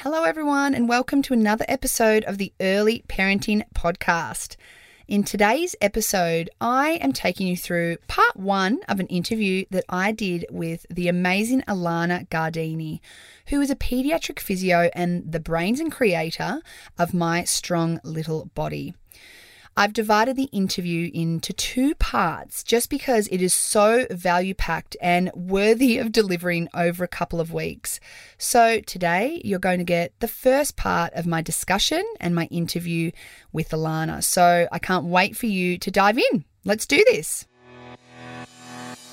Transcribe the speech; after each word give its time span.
Hello, 0.00 0.24
everyone, 0.24 0.74
and 0.74 0.90
welcome 0.90 1.22
to 1.22 1.32
another 1.32 1.64
episode 1.68 2.22
of 2.24 2.36
the 2.36 2.52
Early 2.60 3.02
Parenting 3.08 3.62
Podcast. 3.74 4.56
In 5.08 5.24
today's 5.24 5.74
episode, 5.80 6.50
I 6.60 6.98
am 7.00 7.14
taking 7.14 7.46
you 7.46 7.56
through 7.56 7.96
part 8.06 8.36
one 8.36 8.80
of 8.90 9.00
an 9.00 9.06
interview 9.06 9.64
that 9.70 9.86
I 9.88 10.12
did 10.12 10.44
with 10.50 10.84
the 10.90 11.08
amazing 11.08 11.62
Alana 11.62 12.28
Gardini, 12.28 13.00
who 13.46 13.58
is 13.62 13.70
a 13.70 13.74
pediatric 13.74 14.38
physio 14.38 14.90
and 14.92 15.32
the 15.32 15.40
brains 15.40 15.80
and 15.80 15.90
creator 15.90 16.60
of 16.98 17.14
My 17.14 17.44
Strong 17.44 18.00
Little 18.04 18.50
Body. 18.54 18.92
I've 19.78 19.92
divided 19.92 20.36
the 20.36 20.48
interview 20.52 21.10
into 21.12 21.52
two 21.52 21.94
parts 21.96 22.62
just 22.62 22.88
because 22.88 23.28
it 23.28 23.42
is 23.42 23.52
so 23.52 24.06
value 24.10 24.54
packed 24.54 24.96
and 25.02 25.30
worthy 25.34 25.98
of 25.98 26.12
delivering 26.12 26.70
over 26.72 27.04
a 27.04 27.08
couple 27.08 27.42
of 27.42 27.52
weeks. 27.52 28.00
So, 28.38 28.80
today 28.80 29.42
you're 29.44 29.58
going 29.58 29.76
to 29.76 29.84
get 29.84 30.18
the 30.20 30.28
first 30.28 30.78
part 30.78 31.12
of 31.12 31.26
my 31.26 31.42
discussion 31.42 32.02
and 32.20 32.34
my 32.34 32.46
interview 32.46 33.10
with 33.52 33.68
Alana. 33.68 34.24
So, 34.24 34.66
I 34.72 34.78
can't 34.78 35.04
wait 35.04 35.36
for 35.36 35.44
you 35.44 35.76
to 35.76 35.90
dive 35.90 36.16
in. 36.16 36.46
Let's 36.64 36.86
do 36.86 37.04
this. 37.10 37.46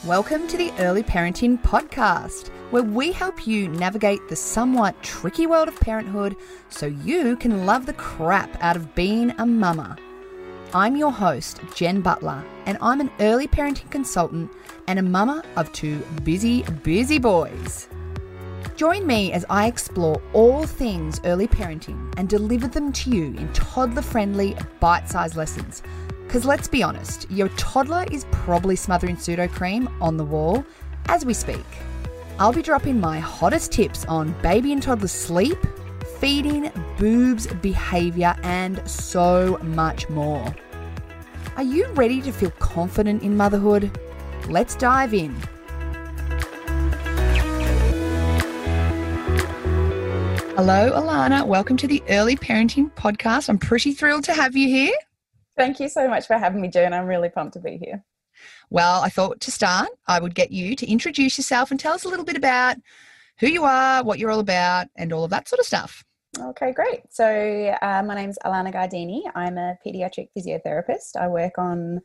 Welcome 0.05 0.47
to 0.47 0.55
the 0.55 0.71
Early 0.79 1.03
Parenting 1.03 1.61
Podcast, 1.61 2.47
where 2.71 2.83
we 2.83 3.11
help 3.11 3.45
you 3.45 3.67
navigate 3.67 4.29
the 4.29 4.37
somewhat 4.37 5.03
tricky 5.03 5.45
world 5.45 5.67
of 5.67 5.77
parenthood 5.81 6.37
so 6.69 6.85
you 6.85 7.35
can 7.35 7.65
love 7.65 7.85
the 7.85 7.91
crap 7.91 8.63
out 8.63 8.77
of 8.77 8.95
being 8.95 9.31
a 9.31 9.45
mama. 9.45 9.97
I'm 10.75 10.95
your 10.95 11.11
host, 11.11 11.61
Jen 11.75 12.01
Butler, 12.01 12.43
and 12.65 12.79
I'm 12.81 12.99
an 12.99 13.11
early 13.19 13.47
parenting 13.47 13.91
consultant 13.91 14.51
and 14.87 14.97
a 14.97 15.03
mama 15.03 15.43
of 15.55 15.71
two 15.71 15.99
busy, 16.23 16.63
busy 16.81 17.19
boys. 17.19 17.87
Join 18.75 19.05
me 19.05 19.31
as 19.33 19.45
I 19.51 19.67
explore 19.67 20.19
all 20.33 20.65
things 20.65 21.21
early 21.25 21.47
parenting 21.47 22.11
and 22.17 22.27
deliver 22.27 22.67
them 22.67 22.91
to 22.91 23.11
you 23.11 23.25
in 23.25 23.53
toddler 23.53 24.01
friendly, 24.01 24.57
bite 24.79 25.07
sized 25.07 25.35
lessons. 25.35 25.83
Because 26.25 26.43
let's 26.43 26.67
be 26.67 26.81
honest, 26.81 27.29
your 27.29 27.49
toddler 27.49 28.05
is 28.11 28.25
probably 28.31 28.75
smothering 28.75 29.17
Sudocrem 29.17 29.93
on 30.01 30.17
the 30.17 30.25
wall 30.25 30.65
as 31.05 31.23
we 31.23 31.35
speak. 31.35 31.67
I'll 32.39 32.51
be 32.51 32.63
dropping 32.63 32.99
my 32.99 33.19
hottest 33.19 33.71
tips 33.71 34.05
on 34.05 34.33
baby 34.41 34.73
and 34.73 34.81
toddler 34.81 35.07
sleep, 35.07 35.59
feeding, 36.19 36.71
boobs, 36.97 37.45
behavior, 37.45 38.35
and 38.41 38.81
so 38.89 39.59
much 39.61 40.09
more. 40.09 40.51
Are 41.55 41.61
you 41.61 41.85
ready 41.89 42.19
to 42.23 42.31
feel 42.31 42.49
confident 42.57 43.21
in 43.21 43.37
motherhood? 43.37 43.95
Let's 44.49 44.73
dive 44.75 45.13
in. 45.13 45.35
Hello, 50.55 50.89
Alana. 50.99 51.45
Welcome 51.45 51.77
to 51.77 51.85
the 51.85 52.01
Early 52.09 52.35
Parenting 52.35 52.91
Podcast. 52.95 53.49
I'm 53.49 53.59
pretty 53.59 53.93
thrilled 53.93 54.23
to 54.23 54.33
have 54.33 54.55
you 54.55 54.67
here. 54.67 54.95
Thank 55.55 55.79
you 55.79 55.89
so 55.89 56.07
much 56.07 56.25
for 56.25 56.39
having 56.39 56.59
me, 56.59 56.69
Jen. 56.69 56.91
I'm 56.91 57.05
really 57.05 57.29
pumped 57.29 57.53
to 57.53 57.59
be 57.59 57.77
here. 57.77 58.03
Well, 58.71 59.01
I 59.01 59.09
thought 59.09 59.39
to 59.41 59.51
start, 59.51 59.89
I 60.07 60.19
would 60.19 60.33
get 60.33 60.51
you 60.51 60.75
to 60.75 60.89
introduce 60.89 61.37
yourself 61.37 61.69
and 61.69 61.79
tell 61.79 61.93
us 61.93 62.03
a 62.03 62.09
little 62.09 62.25
bit 62.25 62.35
about 62.35 62.77
who 63.39 63.47
you 63.47 63.63
are, 63.63 64.03
what 64.03 64.17
you're 64.17 64.31
all 64.31 64.39
about, 64.39 64.87
and 64.95 65.13
all 65.13 65.23
of 65.23 65.29
that 65.29 65.47
sort 65.47 65.59
of 65.59 65.67
stuff. 65.67 66.03
Okay, 66.39 66.71
great. 66.71 67.01
So, 67.11 67.25
uh, 67.81 68.01
my 68.03 68.15
name 68.15 68.31
is 68.31 68.39
Alana 68.43 68.73
Gardini. 68.73 69.21
I'm 69.35 69.57
a 69.59 69.77
pediatric 69.85 70.29
physiotherapist. 70.35 71.15
I 71.15 71.27
work 71.27 71.59
on 71.59 72.01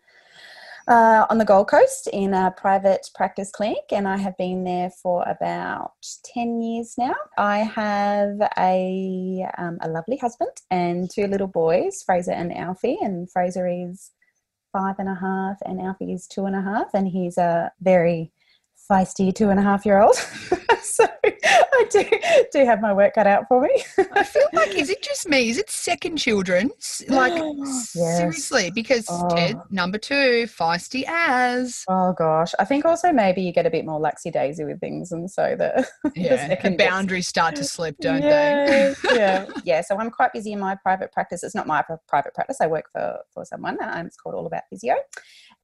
uh, 0.87 1.27
on 1.31 1.39
the 1.39 1.45
Gold 1.45 1.69
Coast 1.69 2.09
in 2.13 2.35
a 2.35 2.51
private 2.57 3.11
practice 3.15 3.51
clinic, 3.51 3.85
and 3.91 4.07
I 4.07 4.19
have 4.19 4.37
been 4.37 4.65
there 4.65 4.91
for 4.91 5.23
about 5.27 5.93
10 6.25 6.61
years 6.61 6.95
now. 6.99 7.15
I 7.37 7.59
have 7.59 8.39
a, 8.59 9.47
um, 9.59 9.79
a 9.83 9.89
lovely 9.89 10.17
husband 10.17 10.51
and 10.71 11.11
two 11.11 11.27
little 11.27 11.47
boys, 11.47 12.03
Fraser 12.03 12.33
and 12.33 12.57
Alfie, 12.57 12.99
and 13.03 13.31
Fraser 13.31 13.67
is 13.67 14.13
five 14.73 14.97
and 14.99 15.09
a 15.09 15.15
half, 15.15 15.59
and 15.67 15.81
Alfie 15.81 16.13
is 16.13 16.27
two 16.27 16.47
and 16.47 16.57
a 16.57 16.63
half, 16.63 16.95
and 16.95 17.09
he's 17.09 17.37
a 17.37 17.71
very 17.81 18.33
feisty 18.91 19.35
two 19.35 19.51
and 19.51 19.61
a 19.61 19.63
half 19.63 19.85
year 19.85 20.01
old. 20.01 20.17
so 20.83 21.07
I 21.23 21.85
do 21.91 22.05
do 22.53 22.65
have 22.65 22.81
my 22.81 22.93
work 22.93 23.15
cut 23.15 23.27
out 23.27 23.47
for 23.49 23.61
me. 23.61 23.85
I 24.13 24.25
feel 24.25 24.47
like 24.53 24.75
is 24.75 24.91
it 24.91 25.03
just 25.03 25.29
me? 25.29 25.49
Is 25.51 25.59
it 25.59 25.71
second 25.71 26.17
children? 26.17 26.71
Like 27.09 27.35
yes. 27.57 27.91
seriously, 27.91 28.71
because 28.75 29.07
oh. 29.09 29.29
Ted 29.29 29.61
number 29.71 29.99
two, 29.99 30.47
feisty 30.47 31.05
as. 31.07 31.85
Oh 31.89 32.13
gosh, 32.13 32.53
I 32.59 32.65
think 32.65 32.85
also 32.85 33.13
maybe 33.13 33.43
you 33.43 33.53
get 33.53 33.67
a 33.67 33.71
bit 33.71 33.85
more 33.85 34.01
laxy 34.01 34.33
daisy 34.33 34.65
with 34.65 34.81
things, 34.81 35.13
and 35.13 35.31
so 35.31 35.55
the 35.57 35.87
yeah, 36.17 36.55
the, 36.57 36.71
the 36.71 36.77
boundaries 36.77 37.27
gets... 37.27 37.29
start 37.29 37.57
to 37.57 37.65
slip, 37.65 37.97
don't 38.01 38.23
yeah, 38.23 38.67
they? 38.67 38.95
yeah, 39.15 39.47
yeah. 39.65 39.81
So 39.83 39.99
I'm 39.99 40.11
quite 40.11 40.33
busy 40.33 40.53
in 40.53 40.61
my 40.61 40.77
private 40.77 41.13
practice. 41.13 41.43
It's 41.43 41.55
not 41.55 41.67
my 41.67 41.85
private 42.09 42.35
practice. 42.35 42.59
I 42.61 42.67
work 42.67 42.87
for 42.93 43.19
for 43.33 43.45
someone, 43.45 43.79
and 43.81 44.07
it's 44.07 44.17
called 44.17 44.35
All 44.35 44.47
About 44.47 44.63
Physio. 44.71 44.95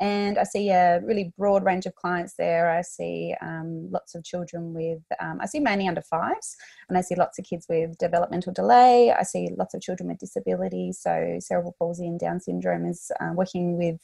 And 0.00 0.38
I 0.38 0.44
see 0.44 0.70
a 0.70 1.00
really 1.02 1.32
broad 1.38 1.64
range 1.64 1.86
of 1.86 1.94
clients 1.94 2.34
there. 2.36 2.70
I 2.70 2.82
see 2.82 3.34
um, 3.40 3.88
lots 3.90 4.14
of 4.14 4.24
children 4.24 4.74
with, 4.74 5.02
um, 5.20 5.38
I 5.40 5.46
see 5.46 5.60
mainly 5.60 5.86
under 5.86 6.02
fives, 6.02 6.56
and 6.88 6.98
I 6.98 7.00
see 7.00 7.14
lots 7.14 7.38
of 7.38 7.44
kids 7.44 7.66
with 7.68 7.96
developmental 7.98 8.52
delay. 8.52 9.12
I 9.12 9.22
see 9.22 9.50
lots 9.56 9.74
of 9.74 9.80
children 9.80 10.08
with 10.08 10.18
disabilities. 10.18 10.98
So, 11.00 11.38
cerebral 11.40 11.76
palsy 11.78 12.06
and 12.06 12.18
Down 12.18 12.40
syndrome 12.40 12.86
is 12.86 13.10
uh, 13.20 13.32
working 13.34 13.78
with 13.78 14.00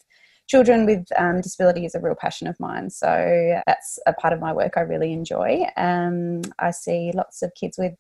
children 0.51 0.85
with 0.85 1.07
um, 1.17 1.41
disability 1.41 1.85
is 1.85 1.95
a 1.95 2.01
real 2.01 2.17
passion 2.17 2.49
of 2.49 2.59
mine. 2.59 2.91
So 2.91 3.61
that's 3.67 4.01
a 4.07 4.13
part 4.13 4.35
of 4.35 4.41
my 4.41 4.53
work 4.53 4.73
I 4.77 4.81
really 4.81 5.13
enjoy. 5.13 5.65
Um, 5.77 6.43
I 6.59 6.73
see 6.73 7.13
lots 7.15 7.43
of 7.43 7.53
kids 7.55 7.79
with 7.79 7.95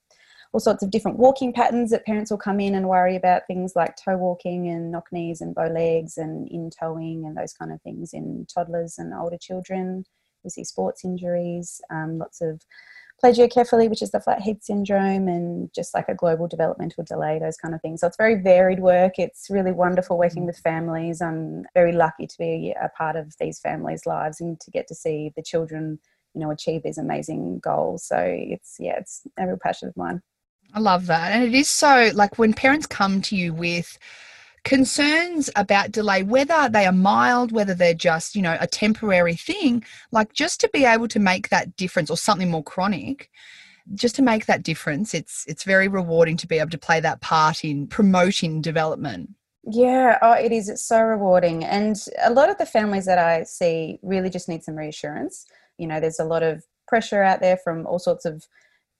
all 0.52 0.60
sorts 0.60 0.82
of 0.82 0.90
different 0.90 1.18
walking 1.18 1.52
patterns 1.52 1.90
that 1.90 2.04
parents 2.04 2.30
will 2.30 2.38
come 2.38 2.58
in 2.58 2.74
and 2.74 2.88
worry 2.88 3.14
about 3.14 3.46
things 3.46 3.74
like 3.76 3.94
toe 3.96 4.16
walking 4.16 4.68
and 4.68 4.90
knock 4.90 5.06
knees 5.12 5.40
and 5.40 5.54
bow 5.54 5.68
legs 5.68 6.18
and 6.18 6.48
in 6.48 6.70
toeing 6.70 7.24
and 7.24 7.36
those 7.36 7.52
kind 7.52 7.72
of 7.72 7.80
things 7.82 8.12
in 8.12 8.46
toddlers 8.52 8.98
and 8.98 9.14
older 9.14 9.38
children. 9.40 10.04
We 10.42 10.50
see 10.50 10.64
sports 10.64 11.04
injuries, 11.04 11.80
um, 11.90 12.18
lots 12.18 12.40
of 12.40 12.62
plagiocephaly, 13.22 13.88
which 13.90 14.02
is 14.02 14.10
the 14.10 14.20
flat 14.20 14.40
head 14.40 14.64
syndrome, 14.64 15.28
and 15.28 15.72
just 15.74 15.94
like 15.94 16.08
a 16.08 16.14
global 16.14 16.48
developmental 16.48 17.04
delay, 17.04 17.38
those 17.38 17.56
kind 17.56 17.74
of 17.74 17.82
things. 17.82 18.00
So 18.00 18.06
it's 18.06 18.16
very 18.16 18.36
varied 18.36 18.80
work. 18.80 19.18
It's 19.18 19.48
really 19.50 19.72
wonderful 19.72 20.18
working 20.18 20.46
with 20.46 20.58
families. 20.58 21.20
I'm 21.20 21.64
very 21.74 21.92
lucky 21.92 22.26
to 22.26 22.38
be 22.38 22.74
a 22.80 22.88
part 22.88 23.16
of 23.16 23.34
these 23.38 23.60
families' 23.60 24.06
lives 24.06 24.40
and 24.40 24.58
to 24.60 24.70
get 24.70 24.88
to 24.88 24.94
see 24.94 25.32
the 25.36 25.42
children, 25.42 25.98
you 26.34 26.40
know, 26.40 26.50
achieve 26.50 26.82
these 26.82 26.98
amazing 26.98 27.60
goals. 27.60 28.04
So 28.04 28.16
it's 28.18 28.76
yeah, 28.80 28.96
it's 28.98 29.22
a 29.38 29.46
real 29.46 29.58
passion 29.62 29.88
of 29.88 29.96
mine. 29.96 30.22
I 30.74 30.80
love 30.80 31.06
that. 31.06 31.32
And 31.32 31.44
it 31.44 31.54
is 31.54 31.68
so 31.68 32.10
like 32.14 32.38
when 32.38 32.52
parents 32.52 32.86
come 32.86 33.20
to 33.22 33.36
you 33.36 33.52
with 33.52 33.98
concerns 34.64 35.50
about 35.56 35.92
delay, 35.92 36.22
whether 36.22 36.68
they 36.68 36.86
are 36.86 36.92
mild, 36.92 37.52
whether 37.52 37.74
they're 37.74 37.94
just, 37.94 38.36
you 38.36 38.42
know, 38.42 38.56
a 38.60 38.66
temporary 38.66 39.34
thing, 39.34 39.84
like 40.12 40.32
just 40.32 40.60
to 40.60 40.68
be 40.72 40.84
able 40.84 41.08
to 41.08 41.18
make 41.18 41.48
that 41.48 41.76
difference 41.76 42.10
or 42.10 42.16
something 42.16 42.50
more 42.50 42.62
chronic, 42.62 43.30
just 43.94 44.14
to 44.16 44.22
make 44.22 44.46
that 44.46 44.62
difference, 44.62 45.14
it's 45.14 45.44
it's 45.48 45.64
very 45.64 45.88
rewarding 45.88 46.36
to 46.36 46.46
be 46.46 46.58
able 46.58 46.70
to 46.70 46.78
play 46.78 47.00
that 47.00 47.20
part 47.20 47.64
in 47.64 47.86
promoting 47.86 48.60
development. 48.60 49.30
Yeah, 49.64 50.18
oh, 50.22 50.32
it 50.32 50.52
is. 50.52 50.68
It's 50.68 50.84
so 50.84 51.00
rewarding. 51.02 51.64
And 51.64 51.96
a 52.22 52.32
lot 52.32 52.50
of 52.50 52.58
the 52.58 52.66
families 52.66 53.06
that 53.06 53.18
I 53.18 53.42
see 53.44 53.98
really 54.02 54.30
just 54.30 54.48
need 54.48 54.64
some 54.64 54.76
reassurance. 54.76 55.46
You 55.76 55.86
know, 55.86 56.00
there's 56.00 56.20
a 56.20 56.24
lot 56.24 56.42
of 56.42 56.64
pressure 56.88 57.22
out 57.22 57.40
there 57.40 57.56
from 57.56 57.86
all 57.86 57.98
sorts 57.98 58.24
of 58.24 58.46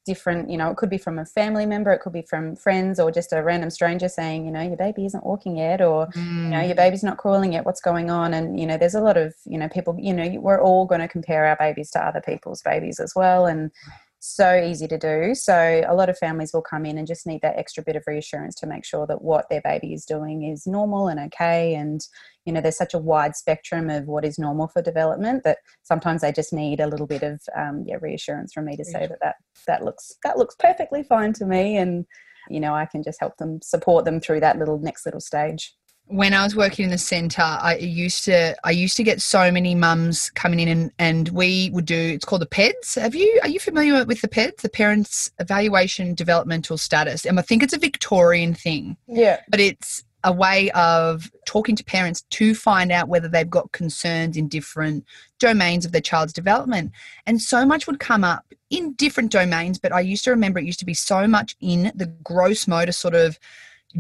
different 0.07 0.51
you 0.51 0.57
know 0.57 0.71
it 0.71 0.77
could 0.77 0.89
be 0.89 0.99
from 0.99 1.19
a 1.19 1.27
family 1.27 1.67
member 1.67 1.93
it 1.93 2.01
could 2.01 2.13
be 2.13 2.23
from 2.23 2.57
friends 2.57 2.99
or 2.99 3.11
just 3.11 3.33
a 3.33 3.43
random 3.43 3.69
stranger 3.69 4.09
saying 4.09 4.47
you 4.47 4.51
know 4.51 4.63
your 4.63 4.77
baby 4.77 5.05
isn't 5.05 5.27
walking 5.27 5.57
yet 5.57 5.81
or 5.83 6.07
mm. 6.09 6.45
you 6.45 6.51
know 6.51 6.61
your 6.61 6.75
mm. 6.75 6.77
baby's 6.77 7.03
not 7.03 7.19
crawling 7.19 7.53
yet 7.53 7.67
what's 7.67 7.83
going 7.83 8.11
on 8.11 8.33
and 8.33 8.59
you 8.59 8.67
know 8.67 8.79
there's 8.79 8.95
a 8.95 9.01
lot 9.01 9.17
of 9.17 9.35
you 9.45 9.59
know 9.59 9.69
people 9.69 9.95
you 9.99 10.15
know 10.15 10.29
we're 10.41 10.61
all 10.61 10.87
going 10.87 11.01
to 11.01 11.09
compare 11.09 11.45
our 11.45 11.57
babies 11.57 11.91
to 11.91 12.05
other 12.05 12.21
people's 12.23 12.63
babies 12.63 12.99
as 12.99 13.13
well 13.15 13.47
and 13.47 13.71
so 14.21 14.55
easy 14.55 14.87
to 14.87 14.99
do. 14.99 15.35
So 15.35 15.83
a 15.89 15.95
lot 15.95 16.11
of 16.11 16.19
families 16.19 16.53
will 16.53 16.63
come 16.63 16.85
in 16.85 16.99
and 16.99 17.07
just 17.07 17.27
need 17.27 17.41
that 17.41 17.59
extra 17.59 17.83
bit 17.83 17.97
of 17.97 18.05
reassurance 18.07 18.55
to 18.57 18.67
make 18.67 18.85
sure 18.85 19.07
that 19.07 19.23
what 19.23 19.47
their 19.49 19.63
baby 19.63 19.95
is 19.95 20.05
doing 20.05 20.45
is 20.45 20.67
normal 20.67 21.09
and 21.09 21.19
okay. 21.19 21.75
And 21.75 22.07
you 22.45 22.53
know, 22.53 22.61
there's 22.61 22.77
such 22.77 22.95
a 22.95 22.99
wide 22.99 23.35
spectrum 23.35 23.89
of 23.89 24.05
what 24.05 24.25
is 24.25 24.39
normal 24.39 24.69
for 24.69 24.83
development 24.83 25.43
that 25.45 25.59
sometimes 25.83 26.21
they 26.21 26.33
just 26.33 26.53
need 26.53 26.81
a 26.81 26.87
little 26.87 27.07
bit 27.07 27.23
of 27.23 27.41
um, 27.57 27.85
yeah 27.87 27.97
reassurance 28.01 28.53
from 28.53 28.67
me 28.67 28.77
to 28.77 28.85
say 28.85 29.07
that 29.07 29.19
that 29.23 29.37
that 29.67 29.85
looks 29.85 30.13
that 30.23 30.39
looks 30.39 30.55
perfectly 30.59 31.03
fine 31.03 31.33
to 31.35 31.47
me, 31.47 31.77
and 31.77 32.05
you 32.49 32.61
know, 32.61 32.75
I 32.75 32.87
can 32.87 33.03
just 33.03 33.21
help 33.21 33.37
them 33.37 33.61
support 33.63 34.05
them 34.05 34.21
through 34.21 34.41
that 34.41 34.59
little 34.59 34.79
next 34.79 35.05
little 35.07 35.21
stage 35.21 35.75
when 36.11 36.35
I 36.35 36.43
was 36.43 36.57
working 36.57 36.85
in 36.85 36.91
the 36.91 36.99
centre, 36.99 37.43
I 37.43 37.77
used 37.77 38.25
to 38.25 38.57
I 38.65 38.73
used 38.73 38.97
to 38.97 39.05
get 39.05 39.21
so 39.21 39.51
many 39.51 39.75
mums 39.75 40.31
coming 40.31 40.59
in 40.59 40.69
and, 40.69 40.93
and 40.99 41.29
we 41.31 41.71
would 41.73 41.87
do 41.87 41.97
it's 41.97 42.25
called 42.25 42.43
the 42.43 42.47
PEDS. 42.47 43.01
Have 43.01 43.15
you 43.15 43.41
are 43.43 43.49
you 43.49 43.61
familiar 43.61 44.05
with 44.05 44.21
the 44.21 44.29
PEDS, 44.29 44.63
the 44.63 44.69
Parents 44.69 45.31
Evaluation 45.39 46.15
Developmental 46.15 46.77
Status? 46.77 47.25
And 47.25 47.39
I 47.39 47.43
think 47.43 47.63
it's 47.63 47.73
a 47.73 47.79
Victorian 47.79 48.55
thing. 48.55 48.97
Yeah. 49.07 49.41
But 49.49 49.61
it's 49.61 50.05
a 50.25 50.33
way 50.33 50.71
of 50.73 51.31
talking 51.47 51.77
to 51.77 51.85
parents 51.85 52.23
to 52.23 52.55
find 52.55 52.93
out 52.93 53.09
whether 53.09 53.29
they've 53.29 53.49
got 53.49 53.73
concerns 53.73 54.37
in 54.37 54.49
different 54.49 55.05
domains 55.39 55.87
of 55.87 55.93
their 55.93 56.01
child's 56.01 56.33
development. 56.33 56.93
And 57.25 57.41
so 57.41 57.65
much 57.65 57.87
would 57.87 58.01
come 58.01 58.23
up 58.23 58.45
in 58.69 58.93
different 58.95 59.33
domains, 59.33 59.79
but 59.79 59.93
I 59.93 60.01
used 60.01 60.25
to 60.25 60.31
remember 60.31 60.59
it 60.59 60.67
used 60.67 60.79
to 60.81 60.85
be 60.85 60.95
so 60.95 61.27
much 61.27 61.57
in 61.61 61.91
the 61.95 62.07
gross 62.07 62.69
motor 62.69 62.93
sort 62.93 63.15
of 63.15 63.39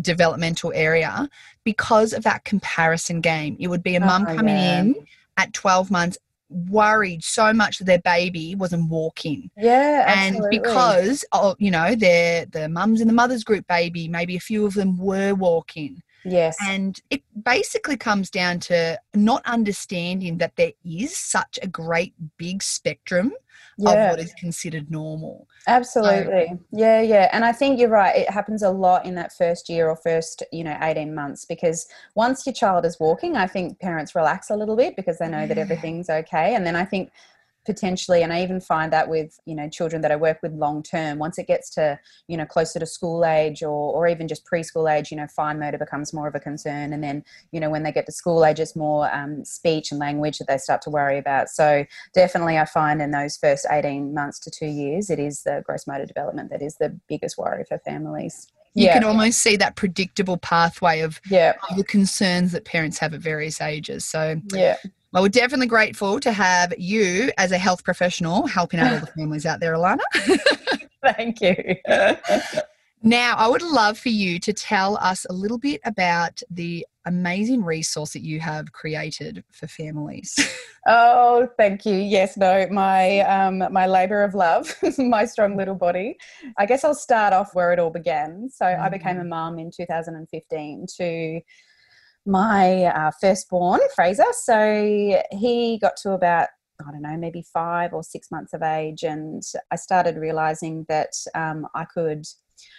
developmental 0.00 0.72
area 0.74 1.28
because 1.64 2.12
of 2.12 2.22
that 2.24 2.44
comparison 2.44 3.20
game. 3.20 3.56
It 3.58 3.68
would 3.68 3.82
be 3.82 3.96
a 3.96 4.00
mum 4.00 4.26
Oh, 4.28 4.34
coming 4.36 4.54
yeah. 4.56 4.80
in 4.80 5.06
at 5.36 5.52
12 5.52 5.90
months 5.90 6.18
worried 6.50 7.22
so 7.22 7.52
much 7.52 7.78
that 7.78 7.84
their 7.84 8.00
baby 8.00 8.54
wasn't 8.56 8.90
walking 8.90 9.50
Yeah, 9.56 10.04
and 10.08 10.36
absolutely. 10.36 10.58
because 10.58 11.24
oh, 11.32 11.54
you 11.58 11.70
know 11.70 11.94
they're 11.94 12.44
the 12.46 12.68
mums 12.68 13.00
in 13.00 13.06
the 13.06 13.14
mothers 13.14 13.44
group 13.44 13.66
baby 13.68 14.08
maybe 14.08 14.34
a 14.36 14.40
few 14.40 14.66
of 14.66 14.74
them 14.74 14.98
were 14.98 15.32
walking 15.34 16.02
yes, 16.24 16.56
and 16.66 17.00
it 17.08 17.22
basically 17.44 17.96
comes 17.96 18.30
down 18.30 18.58
to 18.60 18.98
not 19.14 19.46
understanding 19.46 20.38
that 20.38 20.56
there 20.56 20.72
is 20.84 21.16
such 21.16 21.56
a 21.62 21.68
great 21.68 22.14
big 22.36 22.64
spectrum 22.64 23.32
yeah. 23.78 23.90
of 24.06 24.10
what 24.10 24.18
is 24.18 24.34
considered 24.34 24.90
normal 24.90 25.46
Absolutely. 25.66 26.58
Yeah, 26.72 27.02
yeah. 27.02 27.28
And 27.32 27.44
I 27.44 27.52
think 27.52 27.78
you're 27.78 27.90
right. 27.90 28.16
It 28.16 28.30
happens 28.30 28.62
a 28.62 28.70
lot 28.70 29.04
in 29.04 29.14
that 29.16 29.32
first 29.32 29.68
year 29.68 29.88
or 29.88 29.96
first, 29.96 30.42
you 30.52 30.64
know, 30.64 30.76
18 30.80 31.14
months 31.14 31.44
because 31.44 31.86
once 32.14 32.46
your 32.46 32.54
child 32.54 32.84
is 32.84 32.98
walking, 32.98 33.36
I 33.36 33.46
think 33.46 33.78
parents 33.78 34.14
relax 34.14 34.50
a 34.50 34.56
little 34.56 34.76
bit 34.76 34.96
because 34.96 35.18
they 35.18 35.28
know 35.28 35.46
that 35.46 35.58
everything's 35.58 36.08
okay. 36.08 36.54
And 36.54 36.66
then 36.66 36.76
I 36.76 36.84
think 36.84 37.12
potentially 37.66 38.22
and 38.22 38.32
I 38.32 38.42
even 38.42 38.60
find 38.60 38.92
that 38.92 39.08
with, 39.08 39.38
you 39.44 39.54
know, 39.54 39.68
children 39.68 40.02
that 40.02 40.10
I 40.10 40.16
work 40.16 40.38
with 40.42 40.52
long 40.52 40.82
term, 40.82 41.18
once 41.18 41.38
it 41.38 41.46
gets 41.46 41.70
to, 41.74 41.98
you 42.26 42.36
know, 42.36 42.46
closer 42.46 42.78
to 42.78 42.86
school 42.86 43.24
age 43.24 43.62
or 43.62 43.68
or 43.94 44.08
even 44.08 44.28
just 44.28 44.46
preschool 44.46 44.90
age, 44.90 45.10
you 45.10 45.16
know, 45.16 45.26
fine 45.26 45.58
motor 45.58 45.78
becomes 45.78 46.12
more 46.12 46.26
of 46.26 46.34
a 46.34 46.40
concern 46.40 46.92
and 46.92 47.02
then, 47.02 47.24
you 47.52 47.60
know, 47.60 47.70
when 47.70 47.82
they 47.82 47.92
get 47.92 48.06
to 48.06 48.12
school 48.12 48.44
age 48.44 48.60
it's 48.60 48.76
more 48.76 49.12
um, 49.14 49.44
speech 49.44 49.90
and 49.90 50.00
language 50.00 50.38
that 50.38 50.48
they 50.48 50.58
start 50.58 50.82
to 50.82 50.90
worry 50.90 51.18
about. 51.18 51.48
So 51.48 51.84
definitely 52.14 52.58
I 52.58 52.64
find 52.64 53.02
in 53.02 53.10
those 53.10 53.36
first 53.36 53.66
18 53.70 54.14
months 54.14 54.38
to 54.40 54.50
two 54.50 54.66
years, 54.66 55.10
it 55.10 55.18
is 55.18 55.42
the 55.42 55.62
gross 55.64 55.86
motor 55.86 56.06
development 56.06 56.50
that 56.50 56.62
is 56.62 56.76
the 56.76 56.98
biggest 57.08 57.36
worry 57.36 57.64
for 57.68 57.78
families. 57.78 58.46
you 58.74 58.86
yeah. 58.86 58.94
can 58.94 59.04
almost 59.04 59.40
see 59.40 59.56
that 59.56 59.76
predictable 59.76 60.36
pathway 60.38 61.00
of, 61.00 61.20
yeah. 61.28 61.54
of 61.70 61.76
the 61.76 61.84
concerns 61.84 62.52
that 62.52 62.64
parents 62.64 62.98
have 62.98 63.12
at 63.14 63.20
various 63.20 63.60
ages 63.60 64.04
so 64.04 64.40
Yeah. 64.52 64.76
Well, 65.12 65.22
we're 65.22 65.28
definitely 65.28 65.66
grateful 65.66 66.20
to 66.20 66.32
have 66.32 66.72
you 66.78 67.30
as 67.38 67.52
a 67.52 67.58
health 67.58 67.84
professional 67.84 68.46
helping 68.46 68.80
out 68.80 68.92
all 68.92 69.00
the 69.00 69.06
families 69.16 69.46
out 69.46 69.60
there 69.60 69.74
alana 69.74 70.00
Thank 71.02 71.40
you. 71.40 71.56
Now, 73.02 73.34
I 73.36 73.48
would 73.48 73.62
love 73.62 73.98
for 73.98 74.10
you 74.10 74.38
to 74.40 74.52
tell 74.52 74.98
us 74.98 75.24
a 75.30 75.32
little 75.32 75.56
bit 75.56 75.80
about 75.86 76.42
the 76.50 76.86
amazing 77.06 77.64
resource 77.64 78.12
that 78.12 78.20
you 78.20 78.40
have 78.40 78.72
created 78.72 79.42
for 79.52 79.66
families. 79.66 80.38
oh, 80.86 81.48
thank 81.56 81.86
you. 81.86 81.94
Yes, 81.94 82.36
no, 82.36 82.66
my 82.70 83.20
um, 83.20 83.64
my 83.72 83.86
labor 83.86 84.22
of 84.22 84.34
love, 84.34 84.76
my 84.98 85.24
strong 85.24 85.56
little 85.56 85.74
body. 85.74 86.18
I 86.58 86.66
guess 86.66 86.84
I'll 86.84 86.94
start 86.94 87.32
off 87.32 87.54
where 87.54 87.72
it 87.72 87.78
all 87.78 87.88
began. 87.88 88.50
So 88.50 88.66
I 88.66 88.90
became 88.90 89.18
a 89.18 89.24
mum 89.24 89.58
in 89.58 89.70
2015 89.70 90.86
to 90.98 91.40
my 92.26 92.84
uh, 92.84 93.10
firstborn, 93.20 93.80
Fraser. 93.94 94.24
So 94.32 95.22
he 95.32 95.78
got 95.80 95.96
to 95.98 96.12
about 96.12 96.48
I 96.86 96.92
don't 96.92 97.02
know, 97.02 97.16
maybe 97.16 97.44
five 97.52 97.92
or 97.92 98.02
six 98.02 98.30
months 98.30 98.54
of 98.54 98.62
age, 98.62 99.02
and 99.02 99.42
I 99.70 99.76
started 99.76 100.16
realizing 100.16 100.86
that 100.88 101.12
um, 101.34 101.66
I 101.74 101.84
could. 101.84 102.24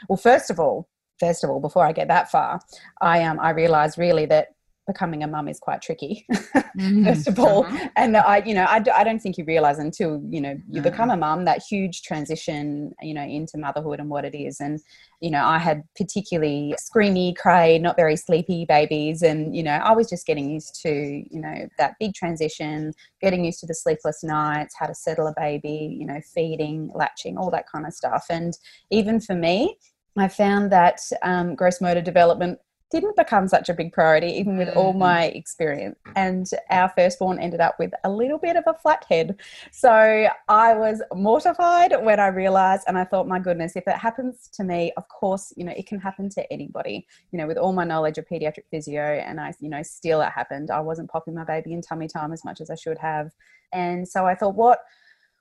Well, 0.10 0.18
first 0.18 0.50
of 0.50 0.60
all, 0.60 0.90
first 1.20 1.44
of 1.44 1.50
all, 1.50 1.60
before 1.60 1.86
I 1.86 1.92
get 1.92 2.08
that 2.08 2.32
far, 2.32 2.60
I 3.02 3.24
um, 3.24 3.40
I 3.40 3.52
realized 3.52 3.98
really 3.98 4.26
that 4.28 4.48
becoming 4.92 5.22
a 5.24 5.28
mum 5.36 5.48
is 5.48 5.60
quite 5.68 5.82
tricky. 5.88 6.14
first 7.04 7.28
of 7.28 7.38
all 7.40 7.64
Uh-huh. 7.66 7.90
and 8.02 8.16
i 8.18 8.42
you 8.46 8.54
know 8.58 8.64
I, 8.76 8.78
I 9.00 9.04
don't 9.08 9.22
think 9.24 9.38
you 9.38 9.46
realize 9.46 9.80
until 9.88 10.10
you 10.36 10.42
know 10.46 10.56
you 10.76 10.82
No. 10.82 10.90
become 10.90 11.10
a 11.10 11.18
mum 11.26 11.40
that 11.50 11.60
huge 11.72 12.02
transition 12.10 12.94
you 13.02 13.14
know 13.18 13.24
into 13.38 13.58
motherhood 13.58 14.00
and 14.00 14.10
what 14.10 14.24
it 14.30 14.36
is 14.48 14.60
and 14.66 14.80
you 15.26 15.32
know 15.34 15.44
i 15.56 15.58
had 15.68 15.78
particularly 16.02 16.74
screamy 16.88 17.36
cray 17.36 17.78
not 17.88 17.96
very 18.04 18.16
sleepy 18.16 18.60
babies 18.66 19.22
and 19.22 19.56
you 19.58 19.64
know 19.68 19.78
i 19.90 19.92
was 20.00 20.08
just 20.14 20.26
getting 20.26 20.50
used 20.58 20.74
to 20.84 20.92
you 21.36 21.42
know 21.46 21.58
that 21.78 21.92
big 22.00 22.14
transition 22.22 22.94
getting 23.22 23.44
used 23.46 23.60
to 23.60 23.68
the 23.68 23.76
sleepless 23.84 24.20
nights 24.24 24.74
how 24.80 24.86
to 24.92 24.96
settle 24.96 25.28
a 25.28 25.34
baby 25.38 25.80
you 26.00 26.06
know 26.06 26.20
feeding 26.34 26.90
latching 27.02 27.38
all 27.38 27.52
that 27.52 27.66
kind 27.74 27.86
of 27.86 27.94
stuff 27.94 28.26
and 28.30 28.52
even 29.00 29.20
for 29.28 29.36
me 29.36 29.76
i 30.18 30.28
found 30.28 30.72
that 30.72 31.00
um, 31.24 31.48
gross 31.56 31.80
motor 31.82 32.02
development 32.02 32.58
didn't 32.92 33.16
become 33.16 33.48
such 33.48 33.70
a 33.70 33.74
big 33.74 33.94
priority, 33.94 34.28
even 34.28 34.58
with 34.58 34.70
all 34.76 34.94
Mhm. 34.94 35.00
my 35.00 35.26
experience. 35.26 35.98
And 36.16 36.46
our 36.70 36.90
firstborn 36.90 37.40
ended 37.40 37.62
up 37.62 37.80
with 37.80 37.94
a 38.04 38.10
little 38.10 38.38
bit 38.38 38.58
of 38.58 38.66
a 38.68 38.74
flat 38.74 39.06
head. 39.10 39.40
So 39.72 40.28
I 40.50 40.74
was 40.74 41.02
mortified 41.14 41.94
when 42.04 42.20
I 42.20 42.28
realized, 42.28 42.84
and 42.88 42.98
I 42.98 43.06
thought, 43.06 43.28
my 43.28 43.40
goodness, 43.40 43.76
if 43.76 43.88
it 43.88 43.96
happens 43.96 44.50
to 44.50 44.64
me, 44.64 44.92
of 44.98 45.08
course, 45.08 45.54
you 45.56 45.64
know, 45.64 45.74
it 45.76 45.88
can 45.88 46.00
happen 46.00 46.30
to 46.30 46.54
anybody. 46.54 47.08
You 47.32 47.38
know, 47.40 47.48
with 47.48 47.58
all 47.58 47.72
my 47.72 47.86
knowledge 47.86 48.18
of 48.18 48.28
pediatric 48.28 48.66
physio, 48.70 49.02
and 49.02 49.40
I, 49.40 49.54
you 49.60 49.70
know, 49.70 49.84
still 49.84 50.22
it 50.22 50.30
happened. 50.30 50.70
I 50.70 50.82
wasn't 50.82 51.10
popping 51.10 51.34
my 51.36 51.46
baby 51.46 51.74
in 51.74 51.82
tummy 51.82 52.08
time 52.08 52.34
as 52.34 52.44
much 52.44 52.60
as 52.60 52.70
I 52.70 52.76
should 52.76 52.98
have. 52.98 53.32
And 53.72 54.06
so 54.08 54.26
I 54.26 54.36
thought, 54.36 54.56
what 54.56 54.80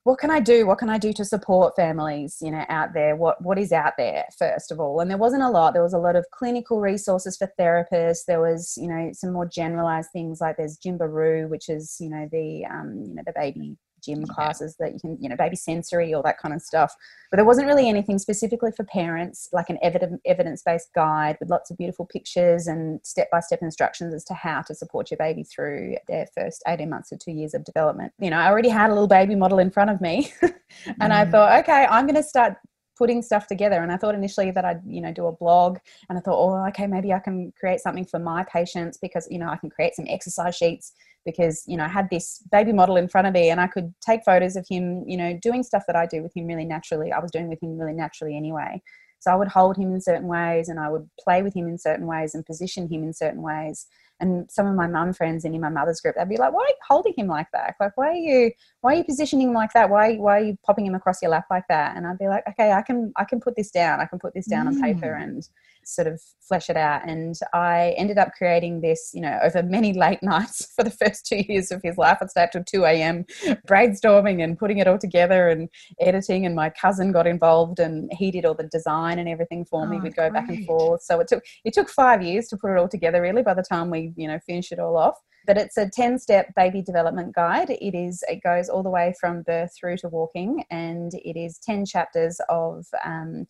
what 0.04 0.18
can 0.18 0.30
I 0.30 0.40
do? 0.40 0.66
What 0.66 0.78
can 0.78 0.88
I 0.88 0.96
do 0.96 1.12
to 1.12 1.24
support 1.24 1.76
families, 1.76 2.38
you 2.40 2.50
know, 2.50 2.64
out 2.68 2.94
there? 2.94 3.16
What 3.16 3.42
what 3.42 3.58
is 3.58 3.70
out 3.70 3.94
there 3.98 4.24
first 4.38 4.72
of 4.72 4.80
all? 4.80 5.00
And 5.00 5.10
there 5.10 5.18
wasn't 5.18 5.42
a 5.42 5.50
lot. 5.50 5.74
There 5.74 5.82
was 5.82 5.92
a 5.92 5.98
lot 5.98 6.16
of 6.16 6.24
clinical 6.32 6.80
resources 6.80 7.36
for 7.36 7.52
therapists. 7.58 8.24
There 8.26 8.40
was, 8.40 8.78
you 8.80 8.88
know, 8.88 9.10
some 9.12 9.32
more 9.32 9.46
generalized 9.46 10.10
things 10.12 10.40
like 10.40 10.56
there's 10.56 10.78
Gymbaroo, 10.78 11.48
which 11.50 11.68
is, 11.68 11.96
you 12.00 12.08
know, 12.08 12.28
the 12.32 12.64
um, 12.64 13.04
you 13.06 13.14
know, 13.14 13.22
the 13.26 13.34
baby 13.36 13.76
gym 14.02 14.26
Yeah. 14.26 14.34
classes 14.34 14.76
that 14.78 14.92
you 14.94 15.00
can, 15.00 15.16
you 15.20 15.28
know, 15.28 15.36
baby 15.36 15.56
sensory, 15.56 16.14
all 16.14 16.22
that 16.22 16.38
kind 16.38 16.54
of 16.54 16.62
stuff. 16.62 16.94
But 17.30 17.36
there 17.36 17.44
wasn't 17.44 17.66
really 17.68 17.88
anything 17.88 18.18
specifically 18.18 18.70
for 18.76 18.84
parents, 18.84 19.48
like 19.52 19.70
an 19.70 19.78
evidence 19.82 20.62
based 20.62 20.92
guide 20.94 21.36
with 21.40 21.50
lots 21.50 21.70
of 21.70 21.78
beautiful 21.78 22.06
pictures 22.06 22.66
and 22.66 23.00
step 23.04 23.30
by 23.30 23.40
step 23.40 23.60
instructions 23.62 24.14
as 24.14 24.24
to 24.24 24.34
how 24.34 24.62
to 24.62 24.74
support 24.74 25.10
your 25.10 25.18
baby 25.18 25.44
through 25.44 25.96
their 26.08 26.26
first 26.34 26.62
18 26.66 26.88
months 26.90 27.12
or 27.12 27.16
two 27.16 27.32
years 27.32 27.54
of 27.54 27.64
development. 27.64 28.12
You 28.18 28.30
know, 28.30 28.38
I 28.38 28.48
already 28.48 28.68
had 28.68 28.90
a 28.90 28.92
little 28.94 29.08
baby 29.08 29.34
model 29.34 29.58
in 29.58 29.70
front 29.70 29.90
of 29.90 30.00
me, 30.00 30.32
and 31.00 31.12
I 31.12 31.24
Mm. 31.24 31.30
thought, 31.30 31.60
okay, 31.60 31.86
I'm 31.88 32.06
going 32.06 32.16
to 32.16 32.22
start 32.22 32.56
putting 33.00 33.22
stuff 33.22 33.46
together 33.46 33.82
and 33.82 33.90
i 33.90 33.96
thought 33.96 34.14
initially 34.14 34.50
that 34.50 34.66
i'd 34.66 34.82
you 34.86 35.00
know 35.00 35.10
do 35.10 35.26
a 35.26 35.32
blog 35.32 35.78
and 36.10 36.18
i 36.18 36.20
thought 36.20 36.38
oh 36.38 36.68
okay 36.68 36.86
maybe 36.86 37.14
i 37.14 37.18
can 37.18 37.50
create 37.58 37.80
something 37.80 38.04
for 38.04 38.18
my 38.18 38.44
patients 38.44 38.98
because 39.00 39.26
you 39.30 39.38
know 39.38 39.48
i 39.48 39.56
can 39.56 39.70
create 39.70 39.94
some 39.94 40.04
exercise 40.06 40.54
sheets 40.54 40.92
because 41.24 41.64
you 41.66 41.76
know 41.76 41.84
i 41.84 41.88
had 41.88 42.08
this 42.10 42.42
baby 42.50 42.72
model 42.72 42.96
in 42.96 43.08
front 43.08 43.26
of 43.26 43.32
me 43.34 43.50
and 43.50 43.60
i 43.60 43.66
could 43.66 43.92
take 44.00 44.24
photos 44.24 44.56
of 44.56 44.66
him 44.68 45.04
you 45.06 45.16
know 45.16 45.38
doing 45.42 45.62
stuff 45.62 45.82
that 45.86 45.96
i 45.96 46.06
do 46.06 46.22
with 46.22 46.34
him 46.36 46.46
really 46.46 46.64
naturally. 46.64 47.12
I 47.12 47.18
was 47.18 47.30
doing 47.30 47.48
with 47.48 47.62
him 47.62 47.78
really 47.78 47.92
naturally 47.92 48.36
anyway. 48.36 48.82
So 49.18 49.30
i 49.30 49.34
would 49.36 49.48
hold 49.48 49.76
him 49.76 49.92
in 49.92 50.00
certain 50.00 50.28
ways 50.28 50.68
and 50.68 50.80
i 50.80 50.88
would 50.88 51.08
play 51.22 51.42
with 51.42 51.54
him 51.54 51.68
in 51.68 51.78
certain 51.78 52.06
ways 52.06 52.34
and 52.34 52.44
position 52.46 52.88
him 52.88 53.02
in 53.02 53.12
certain 53.12 53.42
ways. 53.42 53.86
And 54.22 54.50
some 54.50 54.66
of 54.66 54.74
my 54.74 54.86
mum 54.86 55.14
friends 55.14 55.44
and 55.46 55.54
in 55.54 55.60
my 55.62 55.68
mother's 55.70 56.00
group 56.00 56.14
they'd 56.16 56.28
be 56.28 56.36
like 56.36 56.52
why 56.52 56.62
are 56.62 56.68
you 56.68 56.74
holding 56.88 57.14
him 57.16 57.26
like 57.26 57.48
that? 57.52 57.74
Like 57.80 57.96
why 57.96 58.08
are 58.08 58.14
you 58.14 58.50
why 58.80 58.92
are 58.92 58.96
you 58.96 59.04
positioning 59.04 59.48
him 59.48 59.54
like 59.54 59.72
that? 59.74 59.88
Why 59.90 60.16
why 60.16 60.38
are 60.40 60.44
you 60.44 60.58
popping 60.64 60.86
him 60.86 60.94
across 60.94 61.20
your 61.22 61.30
lap 61.30 61.46
like 61.50 61.64
that? 61.68 61.96
And 61.96 62.06
i'd 62.06 62.18
be 62.18 62.28
like 62.28 62.44
okay 62.48 62.72
i 62.72 62.82
can 62.82 63.12
i 63.16 63.24
can 63.24 63.40
put 63.40 63.56
this 63.56 63.70
down. 63.70 64.00
I 64.00 64.06
can 64.06 64.18
put 64.18 64.34
this 64.34 64.46
down 64.46 64.66
on 64.68 64.80
paper 64.80 65.16
Mm. 65.18 65.22
and 65.24 65.48
sort 65.94 66.08
of 66.08 66.20
flesh 66.40 66.68
it 66.68 66.76
out. 66.76 67.08
And 67.08 67.34
i 67.52 67.94
ended 67.96 68.18
up 68.18 68.32
creating 68.36 68.80
this 68.80 69.10
you 69.14 69.20
know 69.20 69.38
over 69.42 69.62
many 69.62 69.92
late 70.04 70.22
nights 70.22 70.66
for 70.74 70.82
the 70.82 70.90
first 70.90 71.26
two 71.26 71.42
years 71.48 71.70
of 71.70 71.80
his 71.82 71.96
life. 71.96 72.18
I'd 72.20 72.30
stay 72.30 72.44
up 72.44 72.52
till 72.52 72.64
2 72.64 72.84
a.m 72.84 73.24
brainstorming 73.66 74.42
and 74.42 74.58
putting 74.58 74.78
it 74.78 74.86
all 74.86 74.98
together 74.98 75.48
and 75.48 75.68
editing 76.00 76.46
and 76.46 76.54
my 76.54 76.70
cousin 76.70 77.12
got 77.12 77.26
involved 77.26 77.78
and 77.78 78.10
he 78.12 78.30
did 78.30 78.44
all 78.44 78.54
the 78.54 78.64
design 78.64 79.18
and 79.18 79.28
everything 79.28 79.64
for 79.64 79.86
me. 79.86 79.98
Oh, 79.98 80.00
we'd 80.00 80.16
go 80.16 80.30
back 80.30 80.48
and 80.48 80.66
forth. 80.66 81.02
So 81.02 81.20
it 81.20 81.28
took 81.28 81.44
it 81.64 81.74
took 81.74 81.88
five 81.88 82.22
years 82.22 82.48
to 82.48 82.56
put 82.56 82.72
it 82.72 82.78
all 82.78 82.88
together 82.88 83.22
really 83.22 83.42
by 83.42 83.54
the 83.54 83.62
time 83.62 83.90
we 83.90 84.12
you 84.16 84.28
know 84.28 84.38
finished 84.46 84.72
it 84.72 84.78
all 84.78 84.96
off. 84.96 85.18
But 85.46 85.56
it's 85.56 85.78
a 85.78 85.88
10 85.88 86.18
step 86.18 86.52
baby 86.54 86.82
development 86.82 87.34
guide. 87.34 87.70
It 87.70 87.96
is 87.96 88.22
it 88.28 88.42
goes 88.42 88.68
all 88.68 88.82
the 88.82 88.90
way 88.90 89.14
from 89.20 89.42
birth 89.42 89.72
through 89.78 89.98
to 89.98 90.08
walking 90.08 90.64
and 90.70 91.12
it 91.14 91.38
is 91.38 91.58
10 91.58 91.86
chapters 91.86 92.40
of 92.48 92.86
um, 93.04 93.46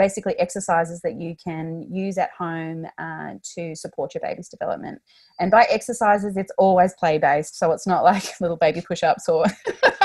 basically 0.00 0.34
exercises 0.38 1.02
that 1.02 1.20
you 1.20 1.36
can 1.36 1.86
use 1.92 2.16
at 2.16 2.30
home 2.38 2.86
uh, 2.96 3.32
to 3.54 3.74
support 3.74 4.14
your 4.14 4.22
baby's 4.22 4.48
development 4.48 4.98
and 5.38 5.50
by 5.50 5.66
exercises 5.68 6.38
it's 6.38 6.52
always 6.56 6.94
play 6.94 7.18
based 7.18 7.58
so 7.58 7.70
it's 7.72 7.86
not 7.86 8.02
like 8.02 8.24
little 8.40 8.56
baby 8.56 8.80
push-ups 8.80 9.28
or 9.28 9.44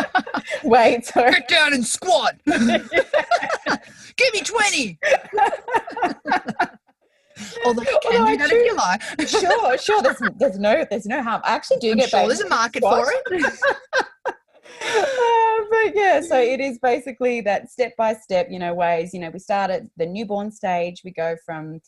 weights 0.65 1.11
or 1.15 1.31
Get 1.31 1.47
down 1.47 1.73
and 1.73 1.85
squat. 1.85 2.35
Give 2.45 4.33
me 4.33 4.41
20. 4.41 4.99
Although 7.65 7.81
you 7.81 7.99
can 8.01 8.21
Although 8.21 8.25
I 8.25 8.35
do 8.35 8.37
that 8.37 8.51
if 8.51 8.65
you 8.65 8.75
like. 8.75 9.01
sure 9.27 9.77
sure 9.77 10.01
there's, 10.01 10.21
there's 10.37 10.59
no 10.59 10.85
there's 10.89 11.05
no 11.05 11.21
harm 11.21 11.41
i 11.43 11.53
actually 11.53 11.77
do 11.77 11.91
I'm 11.91 11.97
get 11.97 12.09
sure 12.09 12.27
there's 12.27 12.41
a 12.41 12.47
market 12.47 12.81
squat. 12.83 13.05
for 13.05 13.11
it. 13.35 13.53
But 15.69 15.95
yeah, 15.95 16.21
so 16.21 16.39
it 16.39 16.59
is 16.59 16.79
basically 16.79 17.41
that 17.41 17.71
step 17.71 17.95
by 17.95 18.13
step, 18.13 18.47
you 18.49 18.59
know, 18.59 18.73
ways. 18.73 19.13
You 19.13 19.19
know, 19.19 19.29
we 19.29 19.39
start 19.39 19.71
at 19.71 19.83
the 19.97 20.05
newborn 20.05 20.51
stage. 20.51 21.01
We 21.03 21.11
go 21.11 21.35
from, 21.45 21.79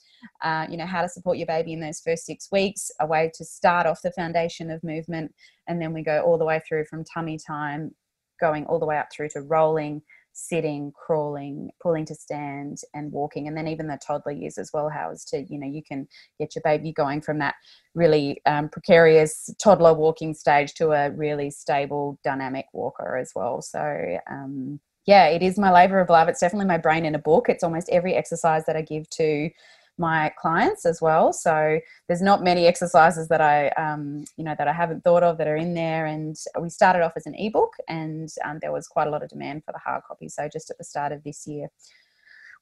uh, 0.42 0.68
you 0.70 0.78
know, 0.78 0.86
how 0.86 1.02
to 1.02 1.10
support 1.10 1.38
your 1.38 1.48
baby 1.48 1.74
in 1.74 1.80
those 1.80 2.00
first 2.00 2.26
six 2.26 2.48
weeks, 2.52 2.90
a 3.00 3.06
way 3.06 3.32
to 3.36 3.46
start 3.46 3.86
off 3.86 4.02
the 4.02 4.12
foundation 4.12 4.72
of 4.72 4.84
movement, 4.84 5.34
and 5.68 5.82
then 5.82 5.94
we 5.94 6.04
go 6.04 6.22
all 6.22 6.38
the 6.38 6.46
way 6.46 6.62
through 6.68 6.86
from 6.86 7.04
tummy 7.04 7.38
time, 7.38 7.92
going 8.40 8.66
all 8.66 8.80
the 8.80 8.86
way 8.86 8.98
up 8.98 9.08
through 9.12 9.30
to 9.30 9.42
rolling, 9.42 10.02
sitting, 10.38 10.92
crawling, 10.92 11.72
pulling 11.82 12.06
to 12.06 12.14
stand, 12.14 12.78
and 12.94 13.12
walking. 13.12 13.48
And 13.48 13.58
then 13.58 13.68
even 13.68 13.88
the 13.88 13.98
toddler 14.06 14.32
years 14.32 14.60
as 14.60 14.70
well, 14.72 14.88
how 14.88 15.12
is 15.12 15.26
to, 15.26 15.44
you 15.50 15.60
know, 15.60 15.68
you 15.68 15.82
can 15.84 16.08
get 16.40 16.56
your 16.56 16.62
baby 16.64 16.94
going 16.94 17.22
from 17.22 17.40
that 17.40 17.56
really 17.96 18.40
um, 18.46 18.70
precarious 18.70 19.50
toddler 19.62 19.96
walking 19.96 20.36
stage 20.36 20.76
to 20.76 20.92
a 20.92 21.10
really 21.10 21.50
stable, 21.50 22.20
dynamic 22.24 22.68
walker 22.72 23.18
as 23.18 23.32
well. 23.36 23.64
So, 23.64 24.20
um, 24.30 24.80
yeah, 25.08 25.26
it 25.28 25.42
is 25.42 25.58
my 25.58 25.72
labor 25.72 26.00
of 26.00 26.10
love. 26.10 26.28
It's 26.28 26.42
definitely 26.42 26.68
my 26.68 26.78
brain 26.78 27.04
in 27.04 27.16
a 27.16 27.20
book. 27.20 27.50
It's 27.50 27.64
almost 27.64 27.90
every 27.90 28.14
exercise 28.14 28.66
that 28.68 28.76
I 28.76 28.84
give 28.84 29.10
to 29.12 29.50
my 29.98 30.32
clients 30.38 30.86
as 30.86 31.02
well. 31.02 31.34
So 31.34 31.80
there's 32.08 32.22
not 32.22 32.44
many 32.44 32.68
exercises 32.68 33.28
that 33.30 33.42
I, 33.42 33.70
um, 33.70 34.26
you 34.38 34.44
know, 34.44 34.56
that 34.58 34.68
I 34.68 34.74
haven't 34.74 35.04
thought 35.04 35.24
of 35.24 35.38
that 35.38 35.48
are 35.48 35.56
in 35.56 35.74
there. 35.74 36.06
And 36.06 36.36
we 36.60 36.70
started 36.70 37.04
off 37.04 37.14
as 37.16 37.26
an 37.26 37.36
ebook, 37.36 37.74
and 37.88 38.30
um, 38.46 38.60
there 38.62 38.72
was 38.72 38.88
quite 38.88 39.08
a 39.08 39.10
lot 39.10 39.24
of 39.24 39.30
demand 39.30 39.64
for 39.66 39.72
the 39.72 39.80
hard 39.80 40.04
copy. 40.08 40.30
So 40.30 40.48
just 40.52 40.70
at 40.70 40.78
the 40.78 40.84
start 40.84 41.12
of 41.12 41.24
this 41.24 41.48
year, 41.48 41.68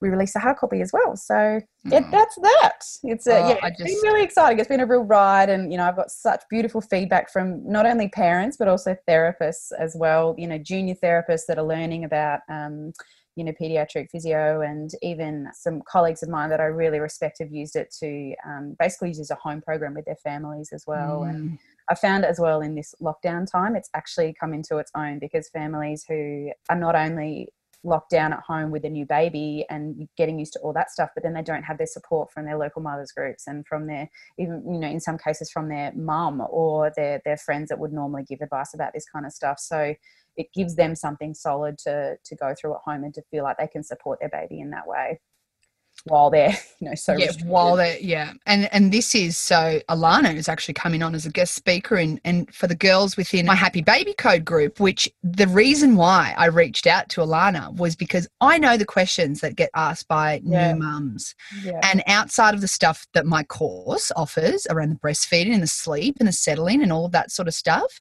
we 0.01 0.09
released 0.09 0.35
a 0.35 0.39
hard 0.39 0.57
copy 0.57 0.81
as 0.81 0.91
well. 0.91 1.15
So 1.15 1.59
it, 1.85 2.03
hmm. 2.03 2.11
that's 2.11 2.35
that. 2.35 2.79
It's 3.03 3.27
a, 3.27 3.41
oh, 3.41 3.49
yeah, 3.49 3.59
it's 3.63 3.77
just... 3.77 4.01
been 4.01 4.11
really 4.11 4.23
exciting. 4.23 4.59
It's 4.59 4.67
been 4.67 4.81
a 4.81 4.85
real 4.85 5.03
ride, 5.03 5.49
and 5.49 5.71
you 5.71 5.77
know, 5.77 5.85
I've 5.85 5.95
got 5.95 6.11
such 6.11 6.43
beautiful 6.49 6.81
feedback 6.81 7.31
from 7.31 7.69
not 7.69 7.85
only 7.85 8.09
parents 8.09 8.57
but 8.57 8.67
also 8.67 8.95
therapists 9.07 9.71
as 9.77 9.95
well. 9.97 10.35
You 10.37 10.47
know, 10.47 10.57
junior 10.57 10.95
therapists 10.95 11.45
that 11.47 11.57
are 11.57 11.65
learning 11.65 12.03
about. 12.05 12.41
Um, 12.49 12.93
you 13.35 13.43
know, 13.43 13.51
pediatric 13.59 14.09
physio, 14.11 14.61
and 14.61 14.91
even 15.01 15.49
some 15.53 15.81
colleagues 15.87 16.23
of 16.23 16.29
mine 16.29 16.49
that 16.49 16.61
I 16.61 16.65
really 16.65 16.99
respect 16.99 17.39
have 17.39 17.51
used 17.51 17.75
it 17.75 17.93
to 17.99 18.33
um, 18.45 18.75
basically 18.79 19.09
use 19.09 19.19
as 19.19 19.31
a 19.31 19.35
home 19.35 19.61
program 19.61 19.93
with 19.93 20.05
their 20.05 20.15
families 20.15 20.69
as 20.73 20.85
well. 20.87 21.21
Mm. 21.21 21.29
And 21.29 21.59
I 21.89 21.95
found 21.95 22.25
as 22.25 22.39
well 22.39 22.61
in 22.61 22.75
this 22.75 22.95
lockdown 23.01 23.49
time, 23.49 23.75
it's 23.75 23.89
actually 23.93 24.35
come 24.39 24.53
into 24.53 24.77
its 24.77 24.91
own 24.95 25.19
because 25.19 25.49
families 25.49 26.05
who 26.07 26.51
are 26.69 26.77
not 26.77 26.95
only 26.95 27.49
locked 27.85 28.09
down 28.09 28.33
at 28.33 28.39
home 28.39 28.71
with 28.71 28.83
a 28.83 28.89
new 28.89 29.05
baby 29.05 29.65
and 29.69 30.07
getting 30.17 30.39
used 30.39 30.53
to 30.53 30.59
all 30.59 30.73
that 30.73 30.89
stuff 30.89 31.09
but 31.13 31.23
then 31.23 31.33
they 31.33 31.41
don't 31.41 31.63
have 31.63 31.77
their 31.77 31.87
support 31.87 32.31
from 32.31 32.45
their 32.45 32.57
local 32.57 32.81
mothers 32.81 33.11
groups 33.11 33.45
and 33.47 33.65
from 33.67 33.85
their 33.85 34.09
even 34.39 34.63
you 34.65 34.79
know 34.79 34.87
in 34.87 34.99
some 34.99 35.17
cases 35.17 35.51
from 35.51 35.69
their 35.69 35.93
mum 35.93 36.41
or 36.49 36.91
their 36.95 37.21
their 37.25 37.37
friends 37.37 37.69
that 37.69 37.77
would 37.77 37.93
normally 37.93 38.23
give 38.27 38.41
advice 38.41 38.73
about 38.73 38.91
this 38.93 39.05
kind 39.07 39.25
of 39.25 39.31
stuff 39.31 39.59
so 39.59 39.93
it 40.37 40.47
gives 40.53 40.75
them 40.75 40.95
something 40.95 41.33
solid 41.33 41.77
to 41.79 42.15
to 42.23 42.35
go 42.35 42.53
through 42.59 42.73
at 42.73 42.81
home 42.85 43.03
and 43.03 43.13
to 43.13 43.21
feel 43.31 43.43
like 43.43 43.57
they 43.57 43.67
can 43.67 43.83
support 43.83 44.19
their 44.19 44.29
baby 44.29 44.59
in 44.59 44.69
that 44.71 44.87
way 44.87 45.19
while 46.03 46.29
they're 46.29 46.49
you 46.79 46.89
know 46.89 46.95
so 46.95 47.15
yeah 47.15 47.31
while 47.45 47.75
they're 47.75 47.97
yeah 47.99 48.33
and 48.45 48.71
and 48.73 48.91
this 48.91 49.15
is 49.15 49.37
so 49.37 49.79
alana 49.89 50.35
is 50.35 50.47
actually 50.47 50.73
coming 50.73 51.01
on 51.01 51.15
as 51.15 51.25
a 51.25 51.29
guest 51.29 51.55
speaker 51.55 51.95
and 51.95 52.19
and 52.23 52.53
for 52.53 52.67
the 52.67 52.75
girls 52.75 53.17
within 53.17 53.45
my 53.45 53.55
happy 53.55 53.81
baby 53.81 54.13
code 54.13 54.45
group 54.45 54.79
which 54.79 55.09
the 55.23 55.47
reason 55.47 55.95
why 55.95 56.33
i 56.37 56.45
reached 56.45 56.85
out 56.85 57.09
to 57.09 57.21
alana 57.21 57.73
was 57.77 57.95
because 57.95 58.27
i 58.41 58.57
know 58.57 58.77
the 58.77 58.85
questions 58.85 59.39
that 59.39 59.55
get 59.55 59.69
asked 59.75 60.07
by 60.07 60.41
yeah. 60.43 60.73
new 60.73 60.79
mums 60.79 61.33
yeah. 61.63 61.79
and 61.83 62.03
outside 62.07 62.53
of 62.53 62.61
the 62.61 62.67
stuff 62.67 63.07
that 63.13 63.25
my 63.25 63.43
course 63.43 64.11
offers 64.15 64.67
around 64.69 64.89
the 64.89 64.95
breastfeeding 64.95 65.53
and 65.53 65.63
the 65.63 65.67
sleep 65.67 66.17
and 66.19 66.27
the 66.27 66.33
settling 66.33 66.83
and 66.83 66.91
all 66.91 67.05
of 67.05 67.11
that 67.11 67.31
sort 67.31 67.47
of 67.47 67.53
stuff 67.53 67.99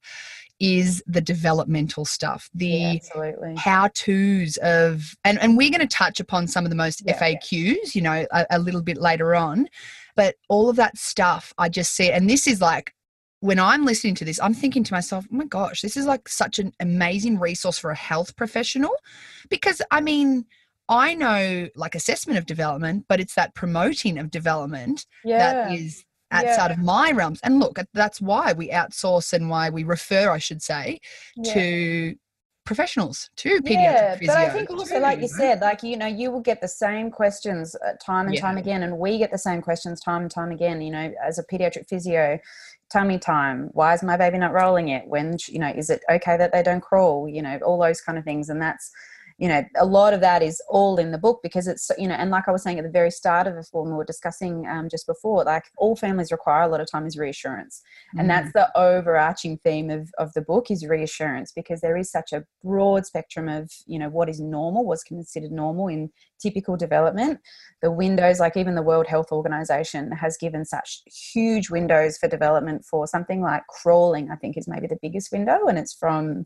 is 0.59 1.03
the 1.05 1.21
developmental 1.21 2.05
stuff, 2.05 2.49
the 2.53 3.01
yeah, 3.13 3.53
how 3.57 3.89
to's 3.89 4.57
of, 4.57 5.15
and, 5.23 5.41
and 5.41 5.57
we're 5.57 5.69
going 5.69 5.81
to 5.81 5.87
touch 5.87 6.19
upon 6.19 6.47
some 6.47 6.63
of 6.63 6.69
the 6.69 6.75
most 6.75 7.03
yeah, 7.05 7.19
FAQs, 7.19 7.51
yeah. 7.51 7.75
you 7.93 8.01
know, 8.01 8.25
a, 8.31 8.45
a 8.51 8.59
little 8.59 8.81
bit 8.81 8.97
later 8.97 9.35
on. 9.35 9.67
But 10.15 10.35
all 10.47 10.69
of 10.69 10.77
that 10.77 10.97
stuff, 10.97 11.53
I 11.57 11.67
just 11.67 11.93
see, 11.93 12.09
and 12.09 12.29
this 12.29 12.47
is 12.47 12.61
like, 12.61 12.93
when 13.41 13.59
I'm 13.59 13.85
listening 13.85 14.15
to 14.15 14.25
this, 14.25 14.39
I'm 14.41 14.53
thinking 14.53 14.83
to 14.85 14.93
myself, 14.93 15.25
oh 15.31 15.35
my 15.35 15.45
gosh, 15.45 15.81
this 15.81 15.97
is 15.97 16.05
like 16.05 16.27
such 16.27 16.57
an 16.57 16.73
amazing 16.79 17.37
resource 17.37 17.77
for 17.77 17.91
a 17.91 17.95
health 17.95 18.35
professional. 18.35 18.95
Because 19.49 19.81
I 19.91 20.01
mean, 20.01 20.45
I 20.87 21.13
know 21.13 21.67
like 21.75 21.95
assessment 21.95 22.39
of 22.39 22.45
development, 22.45 23.05
but 23.07 23.19
it's 23.19 23.35
that 23.35 23.53
promoting 23.53 24.17
of 24.17 24.31
development 24.31 25.05
yeah. 25.23 25.37
that 25.37 25.73
is 25.73 26.05
outside 26.35 26.67
yeah. 26.67 26.73
of 26.73 26.79
my 26.79 27.11
realms. 27.11 27.39
And 27.43 27.59
look, 27.59 27.79
that's 27.93 28.21
why 28.21 28.53
we 28.53 28.69
outsource 28.69 29.33
and 29.33 29.49
why 29.49 29.69
we 29.69 29.83
refer, 29.83 30.29
I 30.29 30.37
should 30.37 30.61
say, 30.61 30.99
yeah. 31.35 31.53
to 31.53 32.15
professionals 32.65 33.29
to 33.35 33.61
pediatric 33.61 33.73
yeah, 33.73 34.17
but 34.21 34.37
I 34.37 34.49
think 34.49 34.71
also, 34.71 34.95
too, 34.95 34.99
like 34.99 35.21
you 35.21 35.27
said, 35.27 35.61
like 35.61 35.83
you 35.83 35.97
know, 35.97 36.07
you 36.07 36.31
will 36.31 36.41
get 36.41 36.61
the 36.61 36.67
same 36.67 37.11
questions 37.11 37.75
uh, 37.75 37.93
time 38.03 38.25
and 38.25 38.35
yeah. 38.35 38.41
time 38.41 38.57
again, 38.57 38.83
and 38.83 38.97
we 38.97 39.17
get 39.17 39.31
the 39.31 39.37
same 39.37 39.61
questions 39.61 40.01
time 40.01 40.23
and 40.23 40.31
time 40.31 40.51
again. 40.51 40.81
You 40.81 40.91
know, 40.91 41.13
as 41.23 41.37
a 41.37 41.43
pediatric 41.43 41.87
physio, 41.87 42.39
tummy 42.91 43.19
time. 43.19 43.69
Why 43.73 43.93
is 43.93 44.03
my 44.03 44.17
baby 44.17 44.39
not 44.39 44.53
rolling 44.53 44.87
yet? 44.87 45.07
When 45.07 45.37
you 45.47 45.59
know, 45.59 45.69
is 45.69 45.89
it 45.89 46.01
okay 46.09 46.37
that 46.37 46.51
they 46.51 46.63
don't 46.63 46.81
crawl? 46.81 47.29
You 47.29 47.43
know, 47.43 47.59
all 47.63 47.79
those 47.79 48.01
kind 48.01 48.17
of 48.17 48.23
things, 48.23 48.49
and 48.49 48.61
that's 48.61 48.91
you 49.37 49.49
know 49.49 49.63
a 49.75 49.85
lot 49.85 50.13
of 50.13 50.21
that 50.21 50.41
is 50.41 50.61
all 50.69 50.97
in 50.97 51.11
the 51.11 51.17
book 51.17 51.39
because 51.43 51.67
it's 51.67 51.91
you 51.97 52.07
know 52.07 52.15
and 52.15 52.31
like 52.31 52.47
i 52.47 52.51
was 52.51 52.63
saying 52.63 52.79
at 52.79 52.85
the 52.85 52.89
very 52.89 53.11
start 53.11 53.47
of 53.47 53.55
the 53.55 53.65
when 53.71 53.91
we 53.91 53.97
were 53.97 54.05
discussing 54.05 54.65
um, 54.67 54.87
just 54.89 55.05
before 55.05 55.43
like 55.43 55.65
all 55.77 55.95
families 55.95 56.31
require 56.31 56.63
a 56.63 56.67
lot 56.67 56.79
of 56.79 56.89
time 56.89 57.05
is 57.05 57.17
reassurance 57.17 57.81
mm. 58.15 58.19
and 58.19 58.29
that's 58.29 58.51
the 58.53 58.69
overarching 58.77 59.57
theme 59.57 59.89
of, 59.89 60.09
of 60.17 60.31
the 60.33 60.41
book 60.41 60.71
is 60.71 60.85
reassurance 60.85 61.51
because 61.53 61.81
there 61.81 61.97
is 61.97 62.09
such 62.09 62.31
a 62.31 62.45
broad 62.63 63.05
spectrum 63.05 63.49
of 63.49 63.71
you 63.85 63.99
know 63.99 64.09
what 64.09 64.29
is 64.29 64.39
normal 64.39 64.85
what's 64.85 65.03
considered 65.03 65.51
normal 65.51 65.87
in 65.87 66.09
typical 66.41 66.77
development 66.77 67.39
the 67.81 67.91
windows 67.91 68.39
like 68.39 68.55
even 68.55 68.75
the 68.75 68.81
world 68.81 69.07
health 69.07 69.31
organization 69.31 70.11
has 70.11 70.37
given 70.37 70.63
such 70.63 71.01
huge 71.33 71.69
windows 71.69 72.17
for 72.17 72.27
development 72.27 72.85
for 72.85 73.05
something 73.07 73.41
like 73.41 73.63
crawling 73.67 74.29
i 74.31 74.35
think 74.35 74.57
is 74.57 74.67
maybe 74.67 74.87
the 74.87 74.99
biggest 75.01 75.31
window 75.31 75.67
and 75.67 75.77
it's 75.77 75.93
from 75.93 76.45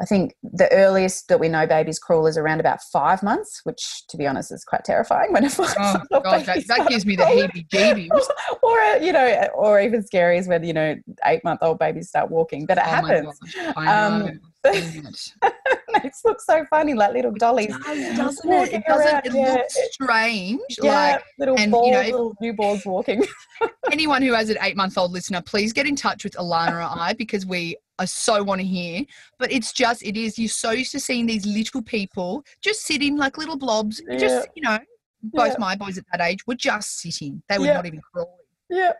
I 0.00 0.04
think 0.04 0.34
the 0.44 0.70
earliest 0.72 1.28
that 1.28 1.40
we 1.40 1.48
know 1.48 1.66
babies 1.66 1.98
crawl 1.98 2.26
is 2.26 2.36
around 2.36 2.60
about 2.60 2.80
five 2.92 3.20
months, 3.22 3.62
which, 3.64 4.06
to 4.08 4.16
be 4.16 4.28
honest, 4.28 4.52
is 4.52 4.64
quite 4.64 4.84
terrifying 4.84 5.32
when 5.32 5.44
a 5.44 5.50
five 5.50 5.74
oh, 6.12 6.20
God, 6.20 6.46
that, 6.46 6.66
that, 6.68 6.88
gives 6.88 7.04
me 7.04 7.16
the 7.16 7.24
heebie-jeebies. 7.24 8.08
or, 8.62 8.78
you 9.04 9.12
know, 9.12 9.48
or 9.56 9.80
even 9.80 10.06
scary 10.06 10.38
is 10.38 10.46
when 10.46 10.62
you 10.62 10.72
know 10.72 10.94
eight-month-old 11.24 11.80
babies 11.80 12.08
start 12.08 12.30
walking, 12.30 12.64
but 12.64 12.78
it 12.78 12.84
oh 12.86 12.90
happens. 12.90 13.40
Um, 13.76 14.40
makes 16.04 16.24
look 16.24 16.40
so 16.40 16.64
funny, 16.70 16.94
like 16.94 17.12
little 17.12 17.32
dollies. 17.32 17.74
It 17.74 18.16
does, 18.16 18.36
doesn't 18.36 18.52
it? 18.52 18.72
It 18.72 18.84
doesn't. 18.86 19.26
It 19.26 19.34
yeah. 19.34 19.54
looks 19.54 19.76
strange. 19.92 20.60
Yeah, 20.82 21.12
like, 21.12 21.24
little 21.38 21.58
and, 21.58 21.72
balls, 21.72 21.86
you 21.86 21.92
know, 21.92 22.02
little 22.02 22.34
newborns 22.42 22.86
walking. 22.86 23.24
anyone 23.92 24.22
who 24.22 24.32
has 24.32 24.50
an 24.50 24.58
eight-month-old 24.60 25.12
listener, 25.12 25.42
please 25.42 25.72
get 25.72 25.86
in 25.86 25.96
touch 25.96 26.24
with 26.24 26.34
Alana 26.34 26.72
or 26.72 27.00
I 27.00 27.14
because 27.14 27.46
we 27.46 27.76
I 27.98 28.04
so 28.04 28.42
want 28.42 28.60
to 28.60 28.66
hear. 28.66 29.04
But 29.38 29.52
it's 29.52 29.72
just, 29.72 30.02
it 30.02 30.16
is, 30.16 30.38
you're 30.38 30.48
so 30.48 30.70
used 30.70 30.92
to 30.92 31.00
seeing 31.00 31.26
these 31.26 31.44
little 31.46 31.82
people 31.82 32.44
just 32.60 32.82
sitting 32.82 33.16
like 33.16 33.38
little 33.38 33.56
blobs, 33.56 34.00
yeah. 34.08 34.18
just, 34.18 34.48
you 34.54 34.62
know, 34.62 34.78
both 35.22 35.52
yeah. 35.52 35.58
my 35.58 35.74
boys 35.74 35.98
at 35.98 36.04
that 36.12 36.20
age 36.20 36.46
were 36.46 36.54
just 36.54 37.00
sitting. 37.00 37.42
They 37.48 37.58
were 37.58 37.66
yeah. 37.66 37.74
not 37.74 37.86
even 37.86 38.00
crawling. 38.00 38.32
Yeah. 38.70 38.92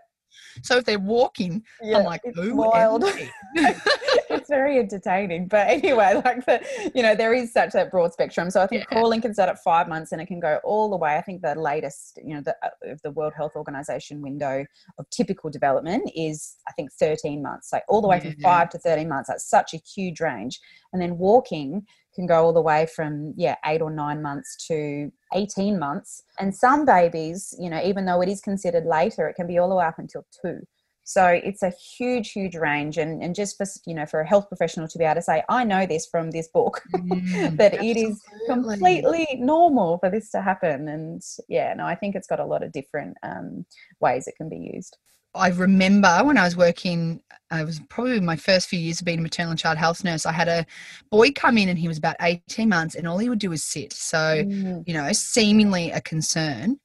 So 0.63 0.79
if 0.79 0.85
they're 0.85 0.99
walking, 0.99 1.63
yeah, 1.83 1.99
I'm 1.99 2.05
like, 2.05 2.21
it's 2.25 2.39
wild. 2.39 3.05
it's 3.55 4.49
very 4.49 4.79
entertaining. 4.79 5.49
But 5.49 5.69
anyway, 5.69 6.21
like 6.25 6.45
the, 6.47 6.91
you 6.95 7.03
know, 7.03 7.15
there 7.15 7.35
is 7.35 7.53
such 7.53 7.73
that 7.73 7.91
broad 7.91 8.13
spectrum. 8.13 8.51
So 8.51 8.63
I 8.63 8.67
think 8.67 8.83
yeah. 8.83 8.97
crawling 8.97 9.21
can 9.21 9.35
start 9.35 9.49
at 9.49 9.63
five 9.63 9.89
months 9.89 10.13
and 10.13 10.21
it 10.21 10.27
can 10.27 10.41
go 10.41 10.61
all 10.65 10.91
the 10.91 10.97
way. 10.97 11.17
I 11.17 11.23
think 11.23 11.43
the 11.43 11.55
latest, 11.55 12.19
you 12.25 12.35
know, 12.35 12.41
the 12.41 12.57
uh, 12.63 12.93
of 12.93 13.01
the 13.03 13.11
World 13.11 13.33
Health 13.37 13.53
Organization 13.57 14.21
window 14.23 14.65
of 14.99 15.11
typical 15.11 15.51
development 15.51 16.11
is 16.15 16.57
I 16.69 16.73
think 16.73 16.93
13 16.93 17.43
months. 17.43 17.71
So 17.71 17.81
all 17.89 18.01
the 18.01 18.09
way 18.09 18.21
yeah, 18.23 18.33
from 18.33 18.41
five 18.41 18.71
to 18.71 18.79
13 18.79 19.09
months. 19.09 19.29
That's 19.29 19.49
such 19.49 19.75
a 19.75 19.79
huge 19.79 20.21
range. 20.21 20.61
And 20.93 21.03
then 21.03 21.19
walking 21.19 21.87
can 22.19 22.27
go 22.27 22.45
all 22.45 22.53
the 22.53 22.61
way 22.61 22.85
from 22.97 23.33
yeah 23.37 23.55
eight 23.65 23.81
or 23.81 23.91
nine 23.91 24.21
months 24.21 24.57
to 24.67 25.11
18 25.35 25.79
months. 25.79 26.23
And 26.41 26.55
some 26.55 26.85
babies 26.85 27.55
you 27.59 27.71
know 27.71 27.81
even 27.83 28.05
though 28.05 28.21
it 28.21 28.29
is 28.29 28.41
considered 28.41 28.85
later 28.85 29.29
it 29.29 29.35
can 29.35 29.47
be 29.47 29.59
all 29.59 29.69
the 29.69 29.77
way 29.77 29.85
up 29.85 29.99
until 29.99 30.27
two. 30.43 30.59
So 31.05 31.27
it's 31.27 31.63
a 31.63 31.73
huge 31.97 32.33
huge 32.33 32.57
range. 32.57 32.99
And, 32.99 33.23
and 33.23 33.37
just 33.37 33.57
for 33.57 33.67
you 33.87 33.95
know 33.95 34.05
for 34.05 34.21
a 34.21 34.27
health 34.27 34.49
professional 34.49 34.89
to 34.89 34.99
be 34.99 35.05
able 35.05 35.15
to 35.15 35.23
say 35.23 35.43
i 35.49 35.63
know 35.63 35.87
this 35.87 36.09
from 36.11 36.33
this 36.33 36.49
book 36.49 36.83
mm, 36.97 37.57
that 37.57 37.75
it 37.75 37.97
is 37.97 38.21
completely 38.49 39.27
normal 39.39 39.99
for 39.99 40.11
this 40.11 40.31
to 40.33 40.43
happen. 40.43 40.89
And 40.89 41.23
yeah 41.49 41.73
no 41.75 41.87
i 41.87 41.95
think 41.95 42.17
it's 42.17 42.27
got 42.27 42.41
a 42.41 42.45
lot 42.45 42.65
of 42.65 42.73
different 42.73 43.17
um, 43.23 43.65
ways 44.01 44.27
it 44.27 44.35
can 44.37 44.49
be 44.49 44.71
used 44.75 44.97
I 45.35 45.49
remember 45.49 46.21
when 46.25 46.37
I 46.39 46.45
was 46.45 46.57
working, 46.57 47.23
I 47.51 47.65
was 47.65 47.81
probably 47.89 48.21
my 48.21 48.37
first 48.37 48.69
few 48.69 48.79
years 48.79 49.01
of 49.01 49.07
being 49.07 49.21
a 49.21 49.23
maternal 49.23 49.51
and 49.53 49.59
child 49.61 49.79
health 49.79 50.05
nurse. 50.05 50.27
I 50.27 50.33
had 50.33 50.49
a 50.49 50.67
boy 51.11 51.31
come 51.33 51.59
in 51.59 51.69
and 51.69 51.79
he 51.79 51.89
was 51.89 51.99
about 51.99 52.17
18 52.21 52.69
months 52.69 52.95
and 52.95 53.07
all 53.07 53.19
he 53.19 53.29
would 53.29 53.39
do 53.39 53.51
was 53.51 53.63
sit. 53.65 53.93
So, 53.93 54.19
mm. 54.19 54.83
you 54.87 54.95
know, 54.95 55.13
seemingly 55.13 55.91
a 55.91 56.01
concern. 56.01 56.79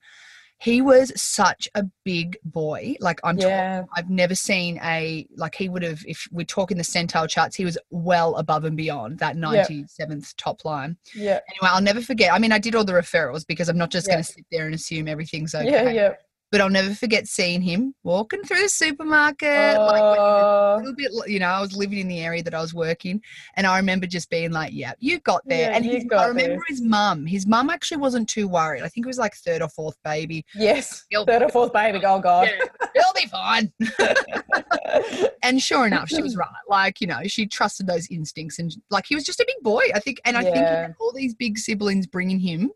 he 0.63 0.81
was 0.81 1.11
such 1.21 1.67
a 1.75 1.83
big 2.05 2.37
boy. 2.45 2.95
Like 3.01 3.19
I'm 3.25 3.37
Yeah. 3.37 3.81
talking, 3.81 3.89
I've 3.97 4.09
never 4.09 4.33
seen 4.33 4.79
a 4.81 5.27
like 5.35 5.55
he 5.55 5.67
would 5.67 5.83
have 5.83 6.01
if 6.07 6.25
we're 6.31 6.45
talking 6.45 6.77
the 6.77 6.83
centile 6.83 7.27
charts, 7.27 7.57
he 7.57 7.65
was 7.65 7.77
well 7.89 8.35
above 8.35 8.63
and 8.63 8.77
beyond 8.77 9.19
that 9.19 9.35
97th 9.35 10.33
top 10.37 10.63
line. 10.63 10.95
Yeah. 11.13 11.39
Anyway, 11.49 11.69
I'll 11.69 11.81
never 11.81 12.01
forget. 12.01 12.31
I 12.31 12.39
mean, 12.39 12.53
I 12.53 12.59
did 12.59 12.75
all 12.75 12.85
the 12.85 12.93
referrals 12.93 13.45
because 13.45 13.67
I'm 13.67 13.77
not 13.77 13.91
just 13.91 14.07
to 14.07 14.23
sit 14.23 14.45
there 14.51 14.65
and 14.65 14.73
assume 14.73 15.09
everything's 15.09 15.53
okay. 15.53 15.69
Yeah. 15.69 15.89
Yeah. 15.89 16.13
But 16.53 16.61
I'll 16.61 16.69
never 16.69 16.93
forget 16.93 17.27
seeing 17.27 17.63
him 17.63 17.95
walking 18.03 18.43
through 18.43 18.61
the 18.61 18.69
supermarket. 18.69 19.75
like 19.79 20.01
when 20.03 20.19
a 20.19 20.21
Oh, 20.21 20.75
little 20.77 20.93
bit, 20.95 21.09
you 21.27 21.39
know, 21.39 21.47
I 21.47 21.59
was 21.59 21.75
living 21.75 21.97
in 21.97 22.07
the 22.07 22.19
area 22.19 22.43
that 22.43 22.53
I 22.53 22.61
was 22.61 22.75
working, 22.75 23.23
and 23.55 23.65
I 23.65 23.75
remember 23.77 24.05
just 24.05 24.29
being 24.29 24.51
like, 24.51 24.71
"Yeah, 24.71 24.93
you 24.99 25.19
got 25.21 25.41
there." 25.47 25.71
Yeah, 25.71 25.75
and 25.77 25.83
his, 25.83 26.05
I 26.15 26.27
remember 26.27 26.57
this. 26.69 26.77
his 26.79 26.81
mum. 26.83 27.25
His 27.25 27.47
mum 27.47 27.71
actually 27.71 27.97
wasn't 27.97 28.29
too 28.29 28.47
worried. 28.47 28.83
I 28.83 28.87
think 28.87 29.03
it 29.03 29.09
was 29.09 29.17
like 29.17 29.33
third 29.35 29.63
or 29.63 29.67
fourth 29.69 29.97
baby. 30.03 30.45
yes. 30.53 31.05
He'll- 31.09 31.25
Third 31.25 31.41
or 31.41 31.49
fourth 31.49 31.73
baby. 31.73 31.99
Oh 32.05 32.19
God. 32.19 32.47
Yeah, 32.51 32.67
he'll 32.93 33.13
be 33.15 33.27
fine. 33.27 33.73
and 35.43 35.59
sure 35.61 35.87
enough, 35.87 36.09
she 36.09 36.21
was 36.21 36.35
right. 36.35 36.47
Like, 36.69 37.01
you 37.01 37.07
know, 37.07 37.21
she 37.25 37.47
trusted 37.47 37.87
those 37.87 38.07
instincts 38.11 38.59
and 38.59 38.71
like 38.91 39.05
he 39.07 39.15
was 39.15 39.23
just 39.23 39.39
a 39.39 39.45
big 39.47 39.63
boy, 39.63 39.81
I 39.95 39.99
think. 39.99 40.19
And 40.25 40.37
I 40.37 40.43
think 40.43 40.55
Yeah. 40.57 40.81
had 40.83 40.95
all 40.99 41.11
these 41.13 41.33
big 41.33 41.57
siblings 41.57 42.05
bringing 42.07 42.39
him 42.39 42.71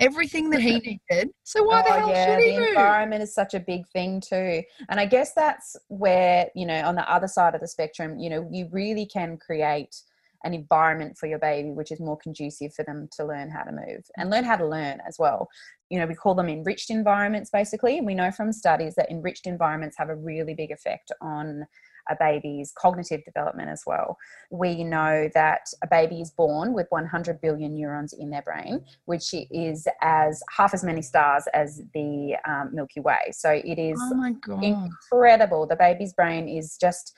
everything 0.00 0.50
that 0.50 0.60
he 0.60 0.78
needed. 1.10 1.30
So 1.44 1.62
why 1.62 1.82
the 1.82 1.90
Oh, 1.90 1.98
hell 1.98 2.10
yeah, 2.10 2.36
should 2.36 2.44
he 2.44 2.56
the 2.56 2.68
environment 2.68 3.22
is 3.22 3.34
such 3.34 3.54
a 3.54 3.60
big 3.60 3.86
thing 3.88 4.20
too. 4.20 4.62
And 4.88 4.98
I 4.98 5.06
guess 5.06 5.32
that's 5.34 5.76
where, 5.88 6.48
you 6.54 6.66
know, 6.66 6.82
on 6.84 6.94
the 6.94 7.08
other 7.12 7.28
side 7.28 7.54
of 7.54 7.60
the 7.60 7.68
spectrum, 7.68 8.18
you 8.18 8.30
know, 8.30 8.48
you 8.50 8.68
really 8.72 9.06
can 9.06 9.36
create 9.36 9.94
an 10.44 10.54
environment 10.54 11.18
for 11.18 11.26
your 11.26 11.38
baby 11.38 11.70
which 11.70 11.92
is 11.92 12.00
more 12.00 12.16
conducive 12.16 12.72
for 12.72 12.82
them 12.84 13.06
to 13.12 13.26
learn 13.26 13.50
how 13.50 13.62
to 13.62 13.72
move 13.72 14.02
and 14.16 14.30
learn 14.30 14.42
how 14.42 14.56
to 14.56 14.66
learn 14.66 14.98
as 15.06 15.16
well. 15.18 15.48
You 15.90 15.98
know, 15.98 16.06
we 16.06 16.14
call 16.14 16.34
them 16.34 16.48
enriched 16.48 16.88
environments 16.88 17.50
basically. 17.50 17.98
And 17.98 18.06
we 18.06 18.14
know 18.14 18.30
from 18.30 18.52
studies 18.52 18.94
that 18.94 19.10
enriched 19.10 19.46
environments 19.46 19.98
have 19.98 20.08
a 20.08 20.16
really 20.16 20.54
big 20.54 20.70
effect 20.70 21.12
on 21.20 21.66
a 22.08 22.16
baby's 22.18 22.72
cognitive 22.76 23.24
development 23.24 23.68
as 23.68 23.82
well. 23.86 24.16
We 24.50 24.84
know 24.84 25.28
that 25.34 25.66
a 25.82 25.86
baby 25.86 26.20
is 26.20 26.30
born 26.30 26.72
with 26.72 26.86
100 26.90 27.40
billion 27.40 27.74
neurons 27.74 28.12
in 28.12 28.30
their 28.30 28.42
brain, 28.42 28.84
which 29.04 29.34
is 29.34 29.86
as 30.00 30.42
half 30.50 30.74
as 30.74 30.84
many 30.84 31.02
stars 31.02 31.44
as 31.54 31.82
the 31.94 32.36
um, 32.48 32.70
Milky 32.72 33.00
Way. 33.00 33.18
So 33.32 33.50
it 33.50 33.78
is 33.78 33.98
Oh 34.00 34.14
incredible. 34.62 35.66
The 35.66 35.76
baby's 35.76 36.12
brain 36.12 36.48
is 36.48 36.76
just 36.80 37.14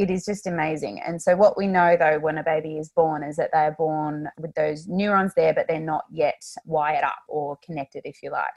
it 0.00 0.10
is 0.10 0.24
just 0.24 0.46
amazing. 0.46 1.00
And 1.06 1.20
so 1.20 1.36
what 1.36 1.58
we 1.58 1.66
know 1.66 1.94
though 1.98 2.18
when 2.18 2.38
a 2.38 2.42
baby 2.42 2.78
is 2.78 2.88
born 2.88 3.22
is 3.22 3.36
that 3.36 3.50
they 3.52 3.58
are 3.58 3.76
born 3.76 4.28
with 4.38 4.54
those 4.54 4.86
neurons 4.86 5.32
there, 5.36 5.52
but 5.52 5.66
they're 5.68 5.78
not 5.78 6.04
yet 6.10 6.42
wired 6.64 7.04
up 7.04 7.18
or 7.28 7.58
connected, 7.62 8.02
if 8.04 8.22
you 8.22 8.30
like. 8.30 8.54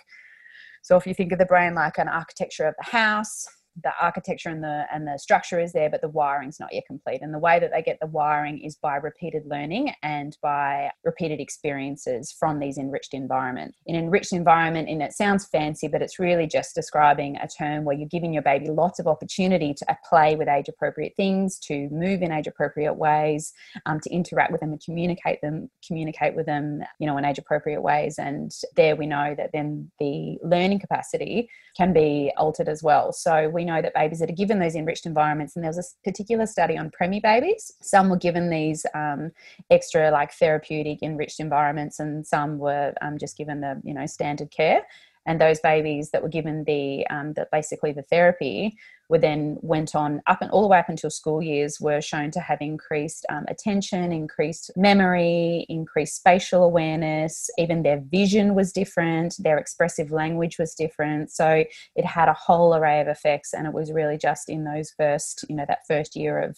So 0.84 0.96
if 0.96 1.06
you 1.06 1.14
think 1.14 1.34
of 1.34 1.40
the 1.40 1.46
brain 1.46 1.76
like 1.76 1.98
an 1.98 2.08
architecture 2.08 2.66
of 2.66 2.76
the 2.78 2.90
house, 2.90 3.46
the 3.82 3.92
architecture 4.00 4.50
and 4.50 4.64
the 4.64 4.86
and 4.94 5.08
the 5.08 5.18
structure 5.18 5.60
is 5.60 5.74
there, 5.74 5.90
but 5.90 6.02
the 6.02 6.10
wiring's 6.10 6.60
not 6.60 6.74
yet 6.74 6.84
complete. 6.86 7.22
And 7.22 7.34
the 7.34 7.40
way 7.40 7.60
that 7.60 7.72
they 7.72 7.82
get 7.82 8.00
the 8.00 8.08
wiring 8.08 8.60
is 8.60 8.76
by 8.76 8.98
repeated 8.98 9.44
learning 9.46 9.94
and 10.04 10.38
by 10.42 10.92
repeated 11.04 11.40
experiences 11.40 12.32
from 12.32 12.60
these 12.60 12.78
enriched 12.78 13.14
environments. 13.14 13.78
An 13.88 13.96
enriched 13.96 14.34
environment, 14.34 14.90
and 14.90 15.02
it 15.02 15.14
sounds 15.14 15.46
fancy, 15.46 15.88
but 15.88 16.02
it's 16.02 16.20
really 16.20 16.46
just 16.46 16.76
describing 16.76 17.38
a 17.38 17.48
term 17.48 17.84
where 17.84 17.96
you're 17.96 18.08
giving 18.08 18.34
your 18.34 18.44
baby 18.44 18.70
lots 18.70 19.00
of 19.00 19.08
opportunity 19.08 19.74
to 19.74 19.98
play 20.08 20.36
with 20.36 20.48
age 20.48 20.70
appropriate 20.70 21.14
things, 21.16 21.58
to 21.60 21.90
move 21.90 22.22
in 22.22 22.32
age 22.32 22.48
appropriate 22.48 22.94
ways, 22.94 23.54
um, 23.86 24.00
to 24.00 24.10
interact 24.12 24.52
with 24.52 24.62
them 24.62 24.72
and 24.72 24.84
communicate 24.84 25.42
them, 25.42 25.70
communicate 25.86 26.36
with 26.36 26.46
them, 26.46 26.84
you 27.00 27.08
know, 27.08 27.18
in 27.18 27.26
age 27.26 27.40
appropriate 27.40 27.82
ways. 27.82 28.16
And 28.20 28.52
there 28.76 28.96
we 28.96 29.08
know 29.08 29.34
that 29.38 29.52
then 29.54 29.92
the 30.00 30.38
learning 30.44 30.80
capacity 30.80 31.50
can 31.76 31.94
be 31.94 32.32
altered 32.38 32.70
as 32.70 32.84
well. 32.84 33.12
So 33.12 33.50
we 33.50 33.63
know 33.66 33.82
that 33.82 33.94
babies 33.94 34.20
that 34.20 34.30
are 34.30 34.34
given 34.34 34.60
those 34.60 34.76
enriched 34.76 35.06
environments, 35.06 35.56
and 35.56 35.64
there 35.64 35.70
was 35.70 35.80
a 35.80 36.10
particular 36.10 36.46
study 36.46 36.78
on 36.78 36.92
preemie 36.92 37.22
babies. 37.22 37.74
Some 37.82 38.10
were 38.10 38.18
given 38.18 38.50
these 38.50 38.86
um, 38.94 39.32
extra 39.70 40.12
like 40.12 40.34
therapeutic 40.34 41.02
enriched 41.02 41.40
environments, 41.40 42.00
and 42.00 42.26
some 42.26 42.58
were 42.58 42.94
um, 43.02 43.18
just 43.18 43.38
given 43.38 43.62
the 43.62 43.82
you 43.84 43.94
know 43.94 44.06
standard 44.06 44.52
care. 44.52 44.84
And 45.26 45.40
those 45.40 45.60
babies 45.60 46.12
that 46.12 46.22
were 46.22 46.30
given 46.30 46.64
the 46.66 47.08
um, 47.08 47.34
that 47.34 47.50
basically 47.52 47.92
the 47.92 48.02
therapy 48.04 48.78
were 49.10 49.20
then 49.20 49.58
went 49.62 49.96
on 49.96 50.22
up 50.28 50.42
and 50.42 50.50
all 50.52 50.62
the 50.62 50.68
way 50.68 50.80
up 50.80 50.90
until 50.90 51.10
school 51.10 51.42
years 51.42 51.80
were 51.80 52.02
shown 52.02 52.32
to 52.32 52.40
have 52.40 52.60
increased 52.62 53.26
um, 53.30 53.46
attention, 53.48 54.12
increased 54.12 54.72
memory, 54.76 55.66
increased 55.70 56.16
spatial 56.16 56.64
awareness. 56.64 57.50
Even 57.58 57.84
their 57.84 58.00
vision 58.00 58.56
was 58.56 58.72
different. 58.72 59.36
Their 59.40 59.58
expressive 59.58 60.12
language 60.12 60.58
was 60.58 60.74
different. 60.74 61.32
So 61.32 61.64
it 61.96 62.06
had 62.06 62.30
a 62.30 62.34
whole 62.34 62.76
array 62.76 63.02
of 63.02 63.08
effects, 63.08 63.54
and 63.54 63.68
it 63.68 63.74
was 63.74 63.92
really 63.92 64.18
just 64.18 64.50
in 64.50 64.64
those 64.64 64.94
first 64.98 65.46
you 65.50 65.56
know 65.56 65.66
that 65.68 65.86
first 65.88 66.16
year 66.16 66.40
of 66.40 66.58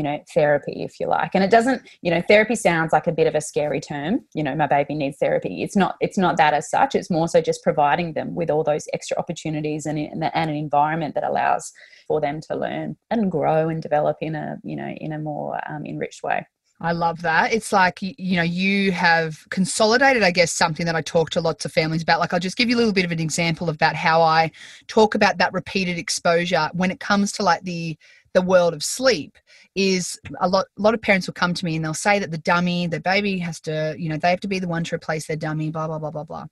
you 0.00 0.04
know 0.04 0.18
therapy 0.32 0.82
if 0.82 0.98
you 0.98 1.06
like. 1.06 1.32
And 1.34 1.44
it 1.44 1.50
doesn't 1.50 1.82
you 2.00 2.10
know 2.10 2.22
therapy 2.26 2.54
sounds 2.54 2.90
like 2.90 3.06
a 3.06 3.12
bit 3.12 3.26
of 3.26 3.34
a 3.34 3.40
scary 3.42 3.80
term. 3.80 4.20
You 4.34 4.42
know 4.42 4.54
my 4.54 4.66
baby 4.66 4.94
needs 4.94 5.18
therapy. 5.18 5.62
It's 5.62 5.76
not 5.76 5.96
it's 6.00 6.16
not 6.16 6.38
that 6.38 6.54
as 6.54 6.70
such. 6.70 6.94
It's 6.94 7.10
more 7.10 7.28
so 7.28 7.42
just 7.42 7.62
providing 7.62 8.14
them 8.14 8.34
with 8.34 8.48
all 8.48 8.64
those 8.64 8.86
extra 8.94 9.18
opportunities 9.18 9.84
and, 9.84 9.98
and 9.98 10.24
an 10.24 10.48
environment 10.48 11.14
that 11.16 11.24
allows 11.24 11.70
for 12.08 12.18
them 12.18 12.40
to 12.48 12.56
learn 12.56 12.96
and 13.10 13.30
grow 13.30 13.68
and 13.68 13.82
develop 13.82 14.16
in 14.22 14.34
a 14.34 14.56
you 14.64 14.74
know 14.74 14.88
in 14.88 15.12
a 15.12 15.18
more 15.18 15.60
um, 15.70 15.84
enriched 15.84 16.22
way. 16.22 16.46
I 16.82 16.92
love 16.92 17.20
that. 17.22 17.52
It's 17.52 17.72
like, 17.74 17.98
you 18.00 18.36
know, 18.36 18.42
you 18.42 18.90
have 18.92 19.46
consolidated, 19.50 20.22
I 20.22 20.30
guess, 20.30 20.50
something 20.50 20.86
that 20.86 20.96
I 20.96 21.02
talk 21.02 21.28
to 21.30 21.40
lots 21.42 21.66
of 21.66 21.72
families 21.72 22.02
about. 22.02 22.20
Like, 22.20 22.32
I'll 22.32 22.40
just 22.40 22.56
give 22.56 22.70
you 22.70 22.76
a 22.76 22.78
little 22.78 22.94
bit 22.94 23.04
of 23.04 23.12
an 23.12 23.20
example 23.20 23.68
about 23.68 23.94
how 23.94 24.22
I 24.22 24.50
talk 24.88 25.14
about 25.14 25.36
that 25.38 25.52
repeated 25.52 25.98
exposure 25.98 26.70
when 26.72 26.90
it 26.90 26.98
comes 26.98 27.32
to 27.32 27.42
like 27.42 27.62
the 27.64 27.98
the 28.32 28.42
world 28.42 28.74
of 28.74 28.82
sleep 28.82 29.36
is 29.74 30.18
a 30.40 30.48
lot 30.48 30.66
a 30.78 30.82
lot 30.82 30.94
of 30.94 31.02
parents 31.02 31.26
will 31.26 31.34
come 31.34 31.54
to 31.54 31.64
me 31.64 31.76
and 31.76 31.84
they'll 31.84 31.94
say 31.94 32.18
that 32.18 32.30
the 32.30 32.38
dummy 32.38 32.86
the 32.86 33.00
baby 33.00 33.38
has 33.38 33.60
to 33.60 33.94
you 33.98 34.08
know 34.08 34.16
they 34.16 34.30
have 34.30 34.40
to 34.40 34.48
be 34.48 34.58
the 34.58 34.68
one 34.68 34.84
to 34.84 34.94
replace 34.94 35.26
their 35.26 35.36
dummy 35.36 35.70
blah 35.70 35.86
blah 35.86 35.98
blah 35.98 36.10
blah 36.10 36.24
blah. 36.24 36.46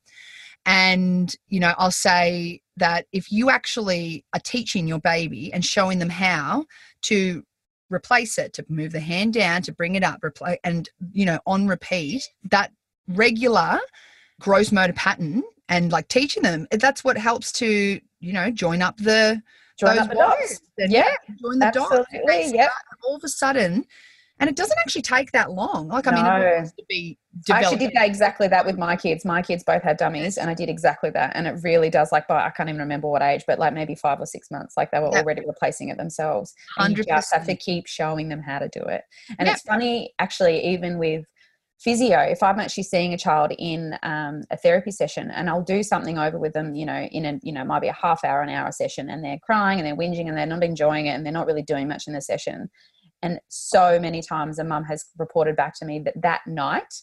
And 0.67 1.35
you 1.49 1.61
know 1.61 1.75
i'll 1.79 1.91
say 1.91 2.61
that 2.77 3.07
if 3.12 3.31
you 3.31 3.51
actually 3.51 4.25
are 4.35 4.41
teaching 4.41 4.88
your 4.88 5.01
baby 5.01 5.53
and 5.53 5.64
showing 5.64 5.99
them 5.99 6.11
how 6.11 6.67
to 7.03 7.45
replace 7.91 8.38
it 8.38 8.53
to 8.53 8.67
move 8.69 8.93
the 8.93 9.01
hand 9.01 9.33
down 9.33 9.62
to 9.62 9.73
bring 9.73 9.95
it 9.95 10.03
up 10.03 10.21
repla- 10.21 10.59
and 10.64 10.91
you 11.12 11.25
know 11.25 11.38
on 11.47 11.67
repeat 11.67 12.29
that 12.51 12.73
regular 13.09 13.79
gross 14.41 14.71
motor 14.73 14.93
pattern 14.93 15.43
and 15.69 15.91
like 15.93 16.09
teaching 16.09 16.43
them 16.43 16.67
that's 16.73 17.03
what 17.03 17.17
helps 17.17 17.51
to 17.53 18.01
you 18.21 18.33
know 18.33 18.51
join 18.51 18.83
up 18.83 18.97
the 18.99 19.41
join 19.79 19.97
those 19.97 20.05
up 20.05 20.09
the 20.11 20.17
dots 20.17 20.61
Yeah, 20.79 21.14
join 21.41 21.59
the 21.59 21.67
dots 21.73 21.77
absolutely, 21.93 22.19
and 22.19 22.29
they 22.29 22.43
yep. 22.47 22.71
start, 22.71 22.83
and 22.91 22.99
all 23.07 23.17
of 23.17 23.23
a 23.25 23.29
sudden 23.29 23.85
and 24.41 24.49
it 24.49 24.55
doesn't 24.57 24.79
actually 24.79 25.03
take 25.03 25.33
that 25.33 25.51
long 25.53 25.88
like 25.88 26.07
i 26.07 26.12
mean 26.12 26.25
No. 26.25 26.37
it 26.37 26.73
to 26.79 26.85
be 26.88 27.19
I 27.51 27.61
actually 27.61 27.79
did 27.79 27.93
that 27.95 28.07
exactly 28.07 28.49
that 28.49 28.67
with 28.67 28.79
my 28.79 28.97
kids. 28.97 29.25
My 29.25 29.43
kids 29.43 29.62
both 29.62 29.83
had 29.83 29.97
dummies, 29.97 30.38
and 30.38 30.51
I 30.51 30.55
did 30.55 30.69
exactly 30.69 31.11
that. 31.11 31.33
And 31.37 31.47
it 31.47 31.57
really 31.62 31.88
does, 31.91 32.11
like, 32.11 32.27
by 32.27 32.45
I 32.45 32.51
can't 32.51 32.69
even 32.69 32.81
remember 32.81 33.09
what 33.09 33.23
age, 33.23 33.45
but 33.47 33.59
like 33.59 33.73
maybe 33.75 33.95
five 33.95 34.19
or 34.21 34.27
six 34.27 34.51
months, 34.51 34.75
like 34.77 34.91
they 34.91 34.99
were 34.99 35.07
Yeah. 35.12 35.19
already 35.21 35.43
replacing 35.47 35.88
it 35.91 35.99
themselves. 35.99 36.53
You 36.81 36.95
just 36.97 37.33
have 37.33 37.47
to 37.47 37.55
keep 37.55 37.87
showing 37.87 38.29
them 38.29 38.43
how 38.43 38.59
to 38.59 38.69
do 38.69 38.81
it. 38.83 39.03
And 39.38 39.47
Yeah. 39.47 39.53
it's 39.53 39.62
funny, 39.62 40.14
actually, 40.19 40.64
even 40.64 40.99
with 40.99 41.25
physio, 41.79 42.21
if 42.21 42.43
I'm 42.43 42.61
actually 42.61 42.83
seeing 42.85 43.14
a 43.14 43.19
child 43.19 43.53
in 43.59 43.97
um, 44.03 44.43
a 44.51 44.57
therapy 44.57 44.91
session, 44.91 45.31
and 45.31 45.49
I'll 45.49 45.62
do 45.62 45.83
something 45.83 46.19
over 46.19 46.38
with 46.38 46.53
them, 46.53 46.75
you 46.75 46.87
know, 46.87 47.09
in 47.12 47.25
a 47.25 47.38
you 47.43 47.53
know 47.53 47.64
might 47.64 47.81
be 47.81 47.88
a 47.88 47.93
half 47.93 48.25
hour, 48.25 48.43
an 48.43 48.49
hour 48.49 48.71
session, 48.73 49.09
and 49.11 49.25
they're 49.25 49.38
crying 49.38 49.79
and 49.79 49.87
they're 49.87 49.97
whinging 49.97 50.29
and 50.29 50.37
they're 50.37 50.47
not 50.47 50.64
enjoying 50.64 51.07
it, 51.07 51.11
and 51.11 51.25
they're 51.25 51.33
not 51.33 51.47
really 51.47 51.62
doing 51.62 51.88
much 51.88 52.07
in 52.07 52.12
the 52.12 52.21
session. 52.21 52.69
And 53.23 53.41
so 53.49 53.99
many 53.99 54.23
times 54.23 54.59
a 54.59 54.64
mum 54.64 54.85
has 54.85 55.05
reported 55.19 55.57
back 55.57 55.75
to 55.79 55.85
me 55.85 55.99
that 56.01 56.21
that 56.23 56.41
night 56.47 57.03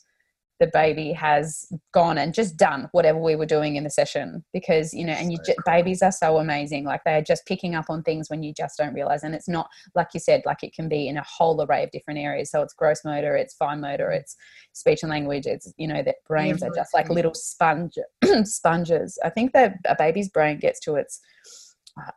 the 0.60 0.68
baby 0.68 1.12
has 1.12 1.68
gone 1.94 2.18
and 2.18 2.34
just 2.34 2.56
done 2.56 2.88
whatever 2.92 3.20
we 3.20 3.36
were 3.36 3.46
doing 3.46 3.76
in 3.76 3.84
the 3.84 3.90
session 3.90 4.44
because 4.54 4.94
you 4.94 5.06
know 5.06 5.14
and 5.14 5.32
you 5.32 5.38
So 5.44 5.54
ju- 5.54 5.62
babies 5.66 6.02
are 6.02 6.12
so 6.12 6.38
amazing. 6.38 6.86
Like 6.86 7.04
they 7.04 7.16
are 7.16 7.22
just 7.22 7.46
picking 7.46 7.76
up 7.76 7.86
on 7.90 8.04
things 8.04 8.30
when 8.30 8.42
you 8.42 8.54
just 8.54 8.78
don't 8.78 8.94
realize 8.94 9.24
and 9.24 9.36
it's 9.36 9.50
not 9.50 9.70
like 9.96 10.10
you 10.14 10.20
said 10.20 10.44
like 10.46 10.64
it 10.64 10.74
can 10.74 10.88
be 10.88 11.08
in 11.08 11.18
a 11.18 11.24
whole 11.24 11.62
array 11.62 11.84
of 11.84 11.92
different 11.92 12.20
areas. 12.20 12.52
So 12.52 12.62
it's 12.62 12.74
gross 12.74 13.04
motor 13.04 13.36
it's 13.36 13.54
fine 13.56 13.82
motor 13.82 14.08
mm. 14.08 14.18
it's 14.18 14.36
speech 14.74 15.04
and 15.04 15.10
language 15.10 15.46
it's 15.46 15.74
you 15.78 15.88
know 15.88 16.02
that 16.04 16.16
brains 16.28 16.64
are 16.64 16.72
just 16.76 16.94
like 16.94 17.10
little 17.10 17.34
sponge 17.34 17.98
sponges. 18.44 19.20
I 19.24 19.30
think 19.30 19.54
that 19.54 19.76
a 19.86 19.96
baby's 19.98 20.30
brain 20.30 20.60
gets 20.60 20.80
to 20.82 20.96
its 20.96 21.20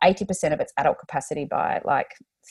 80% 0.03 0.53
of 0.53 0.61
its 0.61 0.73
adult 0.77 0.99
capacity 0.99 1.45
by 1.45 1.81
like 1.85 2.09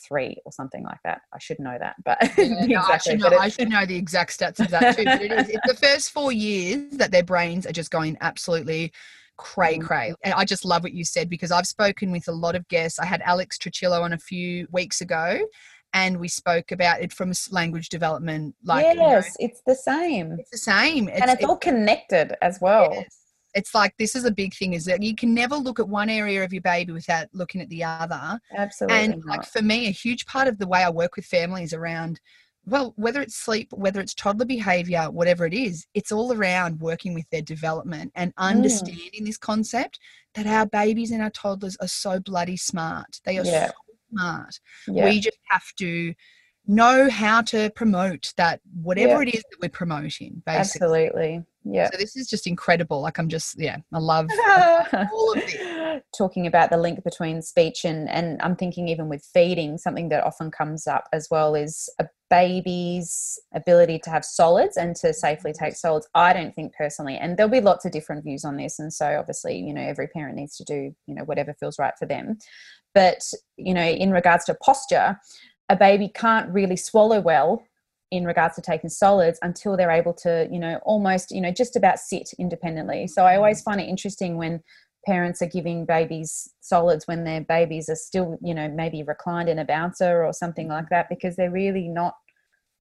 three 0.07 0.37
or 0.45 0.51
something 0.51 0.83
like 0.83 0.99
that 1.03 1.21
i 1.33 1.39
should 1.39 1.59
know 1.59 1.75
that 1.79 1.95
but 2.05 2.17
Yeah, 2.37 2.67
no, 2.67 2.81
I, 2.81 2.97
should 2.97 3.19
know, 3.19 3.29
I 3.29 3.49
should 3.49 3.69
know 3.69 3.85
the 3.85 3.95
exact 3.95 4.37
stats 4.37 4.59
of 4.59 4.69
that 4.69 4.95
too. 4.95 5.05
But 5.05 5.21
it 5.21 5.31
is 5.31 5.49
it's 5.49 5.67
the 5.67 5.73
first 5.87 6.11
four 6.11 6.31
years 6.31 6.97
that 6.97 7.11
their 7.11 7.23
brains 7.23 7.65
are 7.65 7.71
just 7.71 7.89
going 7.91 8.15
absolutely 8.21 8.91
cray 9.37 9.77
Mm. 9.77 9.81
cray. 9.85 10.13
And 10.23 10.33
I 10.33 10.45
just 10.45 10.65
love 10.65 10.83
what 10.83 10.93
you 10.93 11.03
said 11.03 11.29
because 11.29 11.51
I've 11.51 11.65
spoken 11.67 12.11
with 12.11 12.27
a 12.27 12.31
lot 12.31 12.55
of 12.55 12.67
guests. 12.67 12.99
I 12.99 13.05
had 13.05 13.21
Alex 13.23 13.57
Tricillo 13.57 14.01
on 14.01 14.13
a 14.13 14.17
few 14.19 14.67
weeks 14.71 15.01
ago, 15.01 15.39
and 15.93 16.19
we 16.19 16.27
spoke 16.27 16.71
about 16.71 17.01
it 17.01 17.11
from 17.13 17.31
language 17.51 17.89
development. 17.89 18.55
Like, 18.63 18.85
you 18.93 18.95
know, 18.95 19.07
yes 19.09 19.35
it's 19.39 19.61
the 19.65 19.75
same 19.75 20.33
it's 20.39 20.51
the 20.51 20.57
same. 20.57 21.07
and 21.09 21.29
it's 21.29 21.43
all 21.43 21.57
connected 21.57 22.35
as 22.41 22.59
well 22.61 22.89
Yes. 22.93 23.17
It's 23.57 23.73
like 23.73 23.93
this 23.97 24.15
is 24.15 24.23
a 24.25 24.31
big 24.31 24.53
thing 24.53 24.73
is 24.73 24.85
that 24.85 25.01
you 25.03 25.15
can 25.15 25.33
never 25.33 25.55
look 25.55 25.79
at 25.79 25.89
one 25.89 26.09
area 26.09 26.43
of 26.43 26.53
your 26.53 26.61
baby 26.61 26.93
without 26.93 27.27
looking 27.33 27.59
at 27.61 27.69
the 27.69 27.83
other. 27.83 28.39
Absolutely. 28.55 28.97
And 28.99 29.25
like 29.25 29.45
for 29.45 29.61
me, 29.61 29.87
a 29.87 29.91
huge 29.91 30.25
part 30.25 30.47
of 30.47 30.57
the 30.59 30.67
way 30.67 30.83
I 30.83 30.89
work 30.89 31.15
with 31.15 31.25
families 31.25 31.73
around 31.73 32.19
well, 32.69 32.93
whether 32.97 33.21
it's 33.21 33.35
sleep, 33.37 33.69
whether 33.71 34.01
it's 34.01 34.13
toddler 34.13 34.45
behavior, 34.45 35.09
whatever 35.09 35.45
it 35.45 35.53
is, 35.53 35.87
it's 35.93 36.11
all 36.11 36.33
around 36.33 36.81
working 36.81 37.13
with 37.13 37.23
their 37.29 37.41
development 37.41 38.11
and 38.13 38.35
Mm. 38.35 38.43
understanding 38.55 39.23
this 39.23 39.37
concept 39.37 39.99
that 40.33 40.45
our 40.45 40.65
babies 40.65 41.11
and 41.11 41.21
our 41.21 41.29
toddlers 41.29 41.77
are 41.79 41.87
so 41.87 42.19
bloody 42.19 42.57
smart. 42.57 43.21
They 43.23 43.37
are 43.39 43.45
Yeah. 43.45 43.67
so 43.67 43.73
smart. 44.11 44.59
yeah. 44.87 45.05
We 45.05 45.21
just 45.21 45.39
have 45.49 45.73
to 45.79 46.13
know 46.67 47.09
how 47.09 47.41
to 47.53 47.69
promote 47.73 48.33
that 48.35 48.59
whatever 48.81 49.21
it 49.23 49.33
is 49.33 49.43
that 49.49 49.57
we're 49.61 49.69
promoting, 49.69 50.43
basically. 50.45 50.85
Absolutely. 51.13 51.43
Yeah. 51.69 51.89
So 51.91 51.97
this 51.97 52.15
is 52.15 52.27
just 52.27 52.47
incredible. 52.47 53.01
Like 53.01 53.17
I'm 53.17 53.29
just 53.29 53.59
yeah, 53.59 53.77
I 53.93 53.99
love 53.99 54.29
all 54.93 55.33
of 55.33 55.35
this. 55.35 56.01
Talking 56.17 56.47
about 56.47 56.69
the 56.69 56.77
link 56.77 57.03
between 57.03 57.41
speech 57.41 57.85
and 57.85 58.09
and 58.09 58.41
I'm 58.41 58.55
thinking 58.55 58.87
even 58.87 59.09
with 59.09 59.27
feeding, 59.33 59.77
something 59.77 60.09
that 60.09 60.23
often 60.23 60.51
comes 60.51 60.87
up 60.87 61.05
as 61.13 61.27
well 61.29 61.55
is 61.55 61.89
a 61.99 62.07
baby's 62.29 63.39
ability 63.53 63.99
to 63.99 64.09
have 64.09 64.23
solids 64.23 64.77
and 64.77 64.95
to 64.97 65.13
safely 65.13 65.53
take 65.53 65.75
solids. 65.75 66.07
I 66.13 66.33
don't 66.33 66.53
think 66.53 66.73
personally, 66.75 67.17
and 67.17 67.37
there'll 67.37 67.51
be 67.51 67.61
lots 67.61 67.85
of 67.85 67.91
different 67.91 68.23
views 68.23 68.45
on 68.45 68.57
this, 68.57 68.79
and 68.79 68.93
so 68.93 69.17
obviously, 69.19 69.57
you 69.57 69.73
know, 69.73 69.81
every 69.81 70.07
parent 70.07 70.35
needs 70.35 70.57
to 70.57 70.63
do 70.63 70.95
you 71.07 71.15
know 71.15 71.23
whatever 71.23 71.53
feels 71.53 71.79
right 71.79 71.93
for 71.97 72.05
them. 72.05 72.37
But 72.93 73.21
you 73.57 73.73
know, 73.73 73.87
in 73.87 74.11
regards 74.11 74.45
to 74.45 74.55
posture, 74.55 75.19
a 75.69 75.75
baby 75.75 76.09
can't 76.13 76.49
really 76.53 76.77
swallow 76.77 77.19
well 77.19 77.63
in 78.11 78.25
regards 78.25 78.55
to 78.55 78.61
taking 78.61 78.89
solids 78.89 79.37
until 79.41 79.75
they're 79.75 79.91
able 79.91 80.13
to 80.13 80.47
you 80.51 80.59
know 80.59 80.79
almost 80.83 81.31
you 81.31 81.41
know 81.41 81.51
just 81.51 81.75
about 81.75 81.99
sit 81.99 82.29
independently. 82.39 83.07
So 83.07 83.25
i 83.25 83.35
always 83.35 83.61
find 83.61 83.81
it 83.81 83.89
interesting 83.89 84.37
when 84.37 84.61
parents 85.05 85.41
are 85.41 85.47
giving 85.47 85.85
babies 85.85 86.49
solids 86.59 87.07
when 87.07 87.23
their 87.23 87.41
babies 87.41 87.87
are 87.89 87.95
still 87.95 88.37
you 88.41 88.53
know 88.53 88.67
maybe 88.67 89.03
reclined 89.03 89.49
in 89.49 89.59
a 89.59 89.65
bouncer 89.65 90.25
or 90.25 90.33
something 90.33 90.67
like 90.67 90.89
that 90.89 91.07
because 91.09 91.35
they're 91.35 91.51
really 91.51 91.87
not 91.87 92.15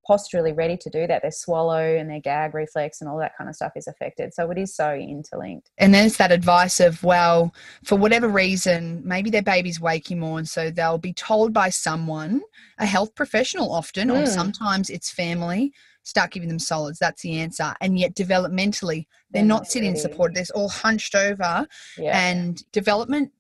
posturally 0.06 0.52
ready 0.52 0.76
to 0.76 0.88
do 0.90 1.06
that 1.06 1.22
their 1.22 1.30
swallow 1.30 1.96
and 1.96 2.08
their 2.08 2.20
gag 2.20 2.54
reflex 2.54 3.00
and 3.00 3.10
all 3.10 3.18
that 3.18 3.32
kind 3.36 3.48
of 3.50 3.56
stuff 3.56 3.72
is 3.76 3.86
affected 3.88 4.32
so 4.32 4.50
it 4.50 4.58
is 4.58 4.74
so 4.74 4.94
interlinked 4.94 5.70
And 5.78 5.94
there's 5.94 6.16
that 6.18 6.32
advice 6.32 6.80
of, 6.80 7.02
well, 7.02 7.52
for 7.84 7.96
whatever 7.96 8.28
reason, 8.28 9.02
maybe 9.04 9.30
their 9.30 9.42
baby's 9.42 9.80
waking 9.80 10.18
more, 10.20 10.38
and 10.38 10.48
so 10.48 10.70
they'll 10.70 10.98
be 10.98 11.12
told 11.12 11.52
by 11.52 11.70
someone, 11.70 12.42
a 12.78 12.86
health 12.86 13.14
professional 13.14 13.72
often, 13.72 14.10
or 14.10 14.22
Mm. 14.22 14.28
sometimes 14.28 14.90
it's 14.90 15.10
family, 15.10 15.72
start 16.02 16.30
giving 16.30 16.48
them 16.48 16.58
solids. 16.58 16.98
That's 16.98 17.22
the 17.22 17.38
answer. 17.40 17.74
And 17.80 17.98
yet, 17.98 18.14
developmentally, 18.14 19.06
they're 19.30 19.42
They're 19.42 19.44
not 19.44 19.62
not 19.62 19.66
sitting 19.66 19.90
ready. 19.90 20.00
supported. 20.00 20.36
They're 20.36 20.54
all 20.54 20.68
hunched 20.68 21.14
over. 21.14 21.66
yeah 21.98 22.18
And 22.30 22.62
development 22.72 23.32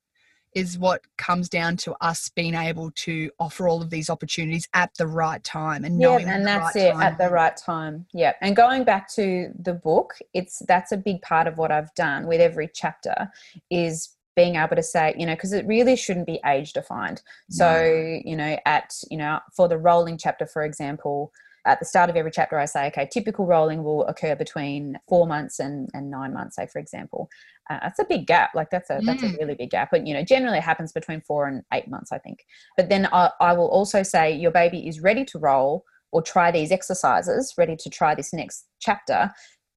is 0.56 0.78
what 0.78 1.02
comes 1.18 1.50
down 1.50 1.76
to 1.76 1.94
us 2.00 2.30
being 2.30 2.54
able 2.54 2.90
to 2.92 3.30
offer 3.38 3.68
all 3.68 3.82
of 3.82 3.90
these 3.90 4.08
opportunities 4.08 4.66
at 4.72 4.90
the 4.94 5.06
right 5.06 5.44
time 5.44 5.84
and 5.84 5.98
knowing 5.98 6.24
when 6.24 6.36
and 6.36 6.46
that's 6.46 6.74
right 6.74 6.84
it 6.84 6.92
time 6.92 7.02
at 7.02 7.18
the 7.18 7.28
right 7.28 7.56
time. 7.58 8.06
Yeah 8.14 8.32
and 8.40 8.56
going 8.56 8.82
back 8.82 9.12
to 9.14 9.52
the 9.60 9.74
book 9.74 10.14
it's 10.32 10.60
that's 10.66 10.92
a 10.92 10.96
big 10.96 11.20
part 11.20 11.46
of 11.46 11.58
what 11.58 11.70
i've 11.70 11.94
done 11.94 12.26
with 12.26 12.40
every 12.40 12.70
chapter 12.72 13.30
is 13.70 14.16
being 14.34 14.56
able 14.56 14.76
to 14.76 14.82
say 14.82 15.14
you 15.18 15.26
know 15.26 15.34
because 15.34 15.52
it 15.52 15.66
really 15.66 15.94
shouldn't 15.94 16.26
be 16.26 16.40
age 16.46 16.72
defined. 16.72 17.22
So 17.50 18.20
you 18.24 18.36
know 18.36 18.56
at 18.64 18.94
you 19.10 19.18
know 19.18 19.40
for 19.54 19.68
the 19.68 19.78
rolling 19.78 20.16
chapter 20.16 20.46
for 20.46 20.64
example 20.64 21.32
at 21.66 21.78
the 21.80 21.84
start 21.84 22.08
of 22.08 22.16
every 22.16 22.30
chapter 22.30 22.58
i 22.58 22.64
say 22.64 22.86
okay 22.86 23.08
typical 23.12 23.46
rolling 23.46 23.82
will 23.82 24.04
occur 24.06 24.34
between 24.36 24.98
four 25.08 25.26
months 25.26 25.58
and, 25.58 25.88
and 25.94 26.10
nine 26.10 26.32
months 26.32 26.56
say 26.56 26.66
for 26.66 26.78
example. 26.78 27.28
Uh, 27.68 27.80
that's 27.82 27.98
a 27.98 28.04
big 28.04 28.28
gap. 28.28 28.50
Like 28.54 28.70
that's 28.70 28.90
a 28.90 29.02
that's 29.04 29.24
a 29.24 29.26
Mm. 29.26 29.38
really 29.38 29.54
big 29.54 29.70
gap. 29.70 29.88
But 29.90 30.06
you 30.06 30.14
know 30.14 30.22
generally 30.22 30.58
it 30.58 30.62
happens 30.62 30.92
between 30.92 31.20
four 31.20 31.48
and 31.48 31.64
eight 31.72 31.88
months 31.88 32.12
i 32.12 32.18
think. 32.18 32.44
But 32.76 32.88
then 32.88 33.08
I, 33.12 33.30
I 33.40 33.52
will 33.54 33.66
also 33.68 34.02
say 34.04 34.32
your 34.32 34.52
baby 34.52 34.86
is 34.86 35.00
ready 35.00 35.24
to 35.26 35.38
roll 35.38 35.84
or 36.12 36.22
try 36.22 36.50
these 36.52 36.70
exercises 36.70 37.54
ready 37.58 37.76
to 37.76 37.90
try 37.90 38.14
this 38.14 38.32
next 38.32 38.66
chapter 38.80 39.32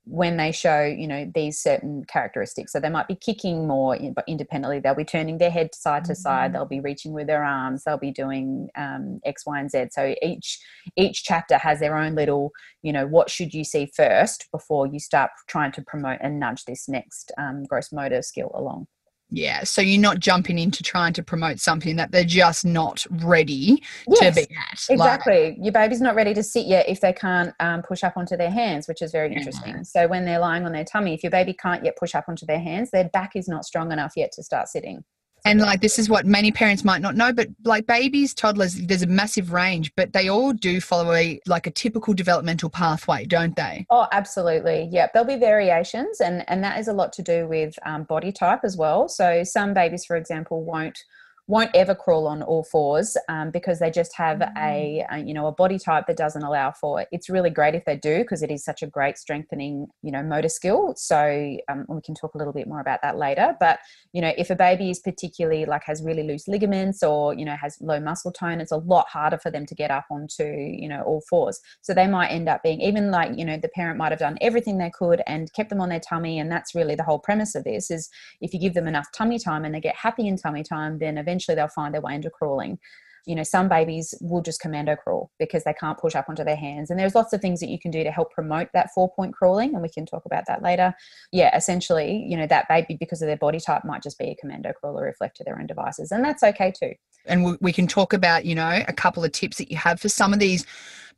when 0.10 0.38
they 0.38 0.52
show 0.52 0.84
you 0.84 1.08
know 1.08 1.32
these 1.36 1.62
certain 1.62 2.04
characteristics. 2.06 2.72
So 2.72 2.80
they 2.80 2.90
might 2.90 3.08
be 3.08 3.16
kicking 3.16 3.68
more 3.68 3.96
independently 4.28 4.80
they'll 4.80 4.96
be 4.96 5.06
turning 5.06 5.38
their 5.38 5.52
head 5.52 5.76
side 5.76 6.04
to 6.06 6.16
side 6.16 6.50
Mhm. 6.50 6.54
they'll 6.54 6.66
be 6.66 6.80
reaching 6.80 7.14
with 7.14 7.28
their 7.28 7.44
arms 7.44 7.84
they'll 7.84 7.98
be 7.98 8.12
doing 8.12 8.70
um, 8.76 9.20
x 9.24 9.46
y 9.46 9.60
and 9.60 9.70
z. 9.70 9.86
So 9.92 10.16
each 10.22 10.60
each 10.96 11.24
chapter 11.24 11.58
has 11.58 11.80
their 11.80 11.96
own 11.96 12.16
little 12.16 12.52
you 12.82 12.92
know 12.92 13.06
what 13.08 13.30
should 13.30 13.54
you 13.54 13.64
see 13.64 13.86
first 13.96 14.48
before 14.52 14.88
you 14.88 15.00
start 15.00 15.32
trying 15.48 15.72
to 15.74 15.82
promote 15.82 16.18
and 16.22 16.40
nudge 16.40 16.66
this 16.66 16.90
next 16.90 17.32
um, 17.38 17.64
gross 17.64 17.92
motor 17.92 18.22
skill 18.22 18.52
along 18.56 18.88
Yeah, 19.32 19.64
so 19.64 19.82
you're 19.82 20.02
not 20.02 20.20
jumping 20.20 20.58
into 20.58 20.82
trying 20.82 21.14
to 21.14 21.24
promote 21.24 21.60
something 21.60 21.96
that 21.98 22.12
they're 22.12 22.24
just 22.24 22.66
not 22.66 23.06
ready 23.10 23.84
to 24.16 24.32
be 24.34 24.42
at. 24.42 24.48
Like, 24.48 24.90
Exactly. 24.90 25.58
Your 25.62 25.72
baby's 25.72 26.02
not 26.02 26.16
ready 26.16 26.34
to 26.34 26.42
sit 26.42 26.66
yet 26.66 26.90
if 26.90 27.00
they 27.02 27.14
can't 27.14 27.54
um, 27.60 27.84
push 27.84 28.04
up 28.04 28.18
onto 28.18 28.36
their 28.36 28.50
hands, 28.50 28.88
which 28.88 29.02
is 29.04 29.12
very 29.12 29.30
Yeah. 29.32 29.38
interesting. 29.38 29.84
So 29.84 30.08
when 30.08 30.26
they're 30.26 30.40
lying 30.40 30.66
on 30.66 30.72
their 30.72 30.84
tummy, 30.84 31.14
if 31.14 31.24
your 31.24 31.30
baby 31.32 31.54
can't 31.54 31.86
yet 31.86 31.96
push 31.98 32.16
up 32.16 32.26
onto 32.28 32.46
their 32.48 32.60
hands, 32.60 32.90
their 32.92 33.08
back 33.10 33.36
is 33.36 33.48
not 33.48 33.66
strong 33.66 33.92
enough 33.92 34.14
yet 34.16 34.32
to 34.34 34.44
start 34.44 34.68
sitting. 34.68 35.04
And 35.46 35.60
like 35.60 35.82
this 35.82 36.00
is 36.00 36.10
what 36.10 36.26
many 36.26 36.52
parents 36.52 36.84
might 36.84 37.02
not 37.02 37.16
know, 37.16 37.32
but 37.34 37.48
like 37.64 37.88
babies, 37.88 38.34
toddlers, 38.34 38.76
there's 38.76 39.02
a 39.02 39.08
massive 39.08 39.52
range, 39.52 39.94
but 39.96 40.14
they 40.14 40.30
all 40.30 40.54
do 40.54 40.82
follow 40.82 41.14
a 41.14 41.40
like 41.46 41.68
a 41.68 41.72
typical 41.72 42.14
developmental 42.14 42.70
pathway, 42.70 43.26
don't 43.26 43.56
they? 43.56 43.86
Oh, 43.90 44.08
absolutely. 44.12 44.90
Yeah, 44.92 45.08
there'll 45.14 45.28
be 45.28 45.38
variations, 45.38 46.20
and 46.22 46.44
and 46.50 46.64
that 46.64 46.80
is 46.80 46.88
a 46.88 46.94
lot 46.94 47.14
to 47.14 47.22
do 47.22 47.48
with 47.48 47.78
um, 47.86 48.04
body 48.04 48.32
type 48.32 48.62
as 48.64 48.78
well. 48.78 49.08
So 49.08 49.44
some 49.44 49.74
babies, 49.74 50.06
for 50.06 50.16
example, 50.16 50.64
won't 50.64 51.04
won't 51.50 51.72
ever 51.74 51.96
crawl 51.96 52.28
on 52.28 52.44
all 52.44 52.64
fours 52.64 53.18
um, 53.28 53.50
because 53.50 53.80
they 53.80 53.90
just 53.90 54.16
have 54.16 54.40
a, 54.56 55.04
a 55.12 55.18
you 55.18 55.34
know 55.34 55.48
a 55.48 55.52
body 55.52 55.80
type 55.80 56.06
that 56.06 56.16
doesn't 56.16 56.44
allow 56.44 56.72
for 56.72 57.02
it. 57.02 57.08
It's 57.12 57.28
really 57.28 57.50
great 57.50 57.74
if 57.74 57.86
they 57.86 57.98
do 57.98 58.20
because 58.20 58.44
it 58.44 58.52
is 58.52 58.64
such 58.64 58.84
a 58.84 58.88
great 58.88 59.18
strengthening 59.18 59.88
you 60.04 60.12
know 60.12 60.22
motor 60.22 60.48
skill. 60.48 60.94
So 60.96 61.58
um, 61.68 61.86
we 61.90 62.02
can 62.02 62.14
talk 62.14 62.36
a 62.36 62.38
little 62.38 62.54
bit 62.54 62.68
more 62.68 62.80
about 62.80 63.02
that 63.02 63.18
later. 63.18 63.56
But 63.60 63.80
you 64.14 64.22
know 64.22 64.32
if 64.38 64.52
a 64.52 64.56
baby 64.56 64.92
is 64.92 65.00
particularly 65.00 65.66
like 65.66 65.84
has 65.86 66.04
really 66.04 66.22
loose 66.22 66.48
ligaments 66.48 67.02
or 67.02 67.34
you 67.34 67.46
know 67.46 67.56
has 67.56 67.78
low 67.82 68.00
muscle 68.00 68.32
tone, 68.32 68.62
it's 68.62 68.72
a 68.72 68.78
lot 68.78 69.08
harder 69.10 69.40
for 69.40 69.50
them 69.50 69.66
to 69.66 69.74
get 69.74 69.90
up 69.90 70.06
onto 70.12 70.44
you 70.44 70.88
know 70.88 71.02
all 71.02 71.24
fours. 71.28 71.60
So 71.82 71.96
they 71.96 72.06
might 72.06 72.28
end 72.28 72.48
up 72.48 72.62
being 72.62 72.80
even 72.80 73.10
like 73.10 73.36
you 73.36 73.44
know 73.44 73.58
the 73.58 73.70
parent 73.70 73.98
might 73.98 74.12
have 74.12 74.20
done 74.20 74.38
everything 74.40 74.78
they 74.78 74.92
could 74.92 75.24
and 75.26 75.52
kept 75.54 75.72
them 75.72 75.82
on 75.82 75.90
their 75.90 76.00
tummy, 76.00 76.38
and 76.38 76.52
that's 76.52 76.76
really 76.76 76.94
the 76.94 77.04
whole 77.04 77.18
premise 77.18 77.56
of 77.56 77.64
this 77.64 77.90
is 77.90 78.08
if 78.40 78.54
you 78.54 78.60
give 78.60 78.76
them 78.76 78.88
enough 78.88 79.08
tummy 79.12 79.40
time 79.40 79.66
and 79.66 79.74
they 79.74 79.82
get 79.82 79.96
happy 79.96 80.28
in 80.28 80.38
tummy 80.38 80.62
time, 80.62 81.00
then 81.00 81.18
eventually 81.18 81.39
they'll 81.48 81.68
find 81.68 81.94
their 81.94 82.02
way 82.02 82.16
into 82.16 82.30
crawling. 82.30 82.80
You 83.26 83.36
know, 83.36 83.44
some 83.44 83.70
babies 83.70 84.16
will 84.22 84.42
just 84.42 84.62
commando 84.62 84.96
crawl 84.96 85.30
because 85.38 85.64
they 85.64 85.74
can't 85.74 85.98
push 86.00 86.16
up 86.16 86.30
onto 86.30 86.44
their 86.44 86.56
hands. 86.56 86.90
And 86.90 87.00
there's 87.00 87.14
lots 87.14 87.32
of 87.34 87.42
things 87.42 87.60
that 87.60 87.70
you 87.70 87.78
can 87.78 87.92
do 87.92 88.04
to 88.04 88.12
help 88.12 88.32
promote 88.32 88.70
that 88.74 88.90
four 88.96 89.12
point 89.14 89.36
crawling, 89.36 89.74
and 89.74 89.84
we 89.84 89.90
can 89.90 90.06
talk 90.06 90.26
about 90.26 90.46
that 90.48 90.64
later. 90.64 90.96
Yeah, 91.32 91.56
essentially, 91.56 92.26
you 92.28 92.38
know, 92.38 92.48
that 92.48 92.68
baby, 92.70 92.98
because 93.00 93.22
of 93.22 93.28
their 93.28 93.38
body 93.38 93.60
type, 93.60 93.84
might 93.86 94.02
just 94.02 94.18
be 94.18 94.30
a 94.30 94.36
commando 94.36 94.72
crawler 94.74 95.08
if 95.08 95.22
left 95.22 95.36
to 95.38 95.44
their 95.44 95.60
own 95.60 95.68
devices. 95.68 96.12
And 96.12 96.24
that's 96.24 96.44
okay 96.44 96.72
too. 96.72 96.94
And 97.26 97.44
we, 97.44 97.58
we 97.62 97.74
can 97.74 97.86
talk 97.86 98.14
about, 98.14 98.46
you 98.46 98.56
know, 98.56 98.84
a 98.88 98.94
couple 98.94 99.24
of 99.24 99.32
tips 99.32 99.58
that 99.58 99.70
you 99.70 99.78
have 99.78 100.00
for 100.00 100.10
some 100.10 100.34
of 100.34 100.40
these 100.40 100.66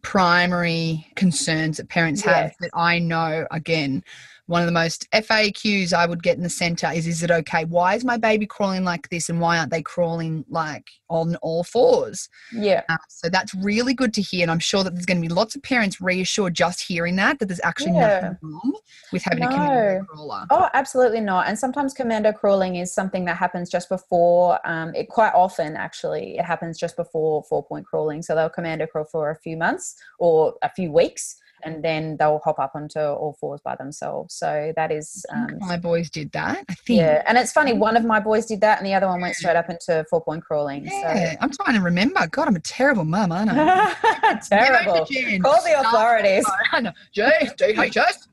primary 0.01 1.05
concerns 1.15 1.77
that 1.77 1.88
parents 1.88 2.21
have 2.23 2.47
Yes. 2.47 2.55
that 2.60 2.71
I 2.73 2.97
know 2.99 3.45
again. 3.51 4.03
One 4.51 4.61
of 4.61 4.65
the 4.65 4.73
most 4.73 5.09
FAQs 5.13 5.93
I 5.93 6.05
would 6.05 6.21
get 6.21 6.35
in 6.35 6.43
the 6.43 6.49
center 6.49 6.91
is 6.93 7.07
Is 7.07 7.23
it 7.23 7.31
okay? 7.31 7.63
Why 7.63 7.95
is 7.95 8.03
my 8.03 8.17
baby 8.17 8.45
crawling 8.45 8.83
like 8.83 9.07
this 9.07 9.29
and 9.29 9.39
why 9.39 9.57
aren't 9.57 9.71
they 9.71 9.81
crawling 9.81 10.43
like 10.49 10.89
on 11.09 11.37
all 11.37 11.63
fours? 11.63 12.27
Yeah. 12.51 12.81
Uh, 12.89 12.97
so 13.07 13.29
that's 13.29 13.55
really 13.55 13.93
good 13.93 14.13
to 14.15 14.21
hear. 14.21 14.41
And 14.41 14.51
I'm 14.51 14.59
sure 14.59 14.83
that 14.83 14.93
there's 14.93 15.05
going 15.05 15.21
to 15.21 15.25
be 15.25 15.33
lots 15.33 15.55
of 15.55 15.63
parents 15.63 16.01
reassured 16.01 16.53
just 16.53 16.81
hearing 16.81 17.15
that, 17.15 17.39
that 17.39 17.45
there's 17.45 17.61
actually 17.63 17.93
Yeah. 17.93 18.19
nothing 18.19 18.37
wrong 18.41 18.73
with 19.13 19.23
having 19.23 19.43
a 19.45 19.49
No. 19.49 19.55
commando 19.55 20.03
crawler. 20.03 20.45
Oh, 20.49 20.69
absolutely 20.73 21.21
not. 21.21 21.47
And 21.47 21.57
sometimes 21.57 21.93
commando 21.93 22.33
crawling 22.33 22.75
is 22.75 22.93
something 22.93 23.23
that 23.23 23.37
happens 23.37 23.69
just 23.69 23.87
before. 23.87 24.59
Um, 24.67 24.93
it 24.93 25.07
quite 25.07 25.33
often 25.33 25.77
actually 25.77 26.37
it 26.37 26.43
happens 26.43 26.77
just 26.77 26.97
before 26.97 27.41
four 27.45 27.63
point 27.63 27.85
crawling. 27.85 28.21
So 28.21 28.35
they'll 28.35 28.49
commando 28.49 28.85
crawl 28.85 29.05
for 29.05 29.29
a 29.29 29.35
few 29.37 29.55
months 29.55 29.95
or 30.19 30.55
a 30.61 30.69
few 30.69 30.91
weeks, 30.91 31.37
and 31.63 31.84
then 31.84 32.17
they'll 32.17 32.39
hop 32.43 32.60
up 32.60 32.71
onto 32.76 33.00
all 33.00 33.36
fours 33.39 33.62
by 33.63 33.76
themselves. 33.76 34.34
So 34.36 34.74
that 34.76 34.91
is. 34.91 35.26
Um, 35.34 35.58
my 35.60 35.78
boys 35.78 36.10
did 36.10 36.32
that. 36.32 36.63
I 36.69 36.74
think. 36.74 37.00
yeah, 37.00 37.24
and 37.28 37.38
it's 37.38 37.52
funny. 37.52 37.74
One 37.74 37.95
of 37.97 38.04
my 38.06 38.19
boys 38.19 38.45
did 38.45 38.62
that, 38.62 38.78
and 38.80 38.88
the 38.88 38.93
other 38.93 39.08
one 39.08 39.21
went 39.21 39.36
straight 39.36 39.56
up 39.56 39.69
into 39.69 40.06
four 40.10 40.21
point 40.24 40.43
crawling. 40.43 40.86
Yeah, 40.86 41.36
I'm 41.41 41.52
trying 41.52 41.76
to 41.76 41.82
remember. 41.82 42.26
God, 42.28 42.47
I'm 42.47 42.56
a 42.56 42.60
terrible 42.60 43.04
mum, 43.06 43.32
aren't 43.32 43.52
I? 43.52 43.93
Terrible. 44.50 45.06
Call 45.41 45.62
the 45.63 45.80
authorities. 45.80 46.45
I 46.71 46.82
know. 46.82 46.91
J- 47.13 47.50
DHS. 47.58 48.28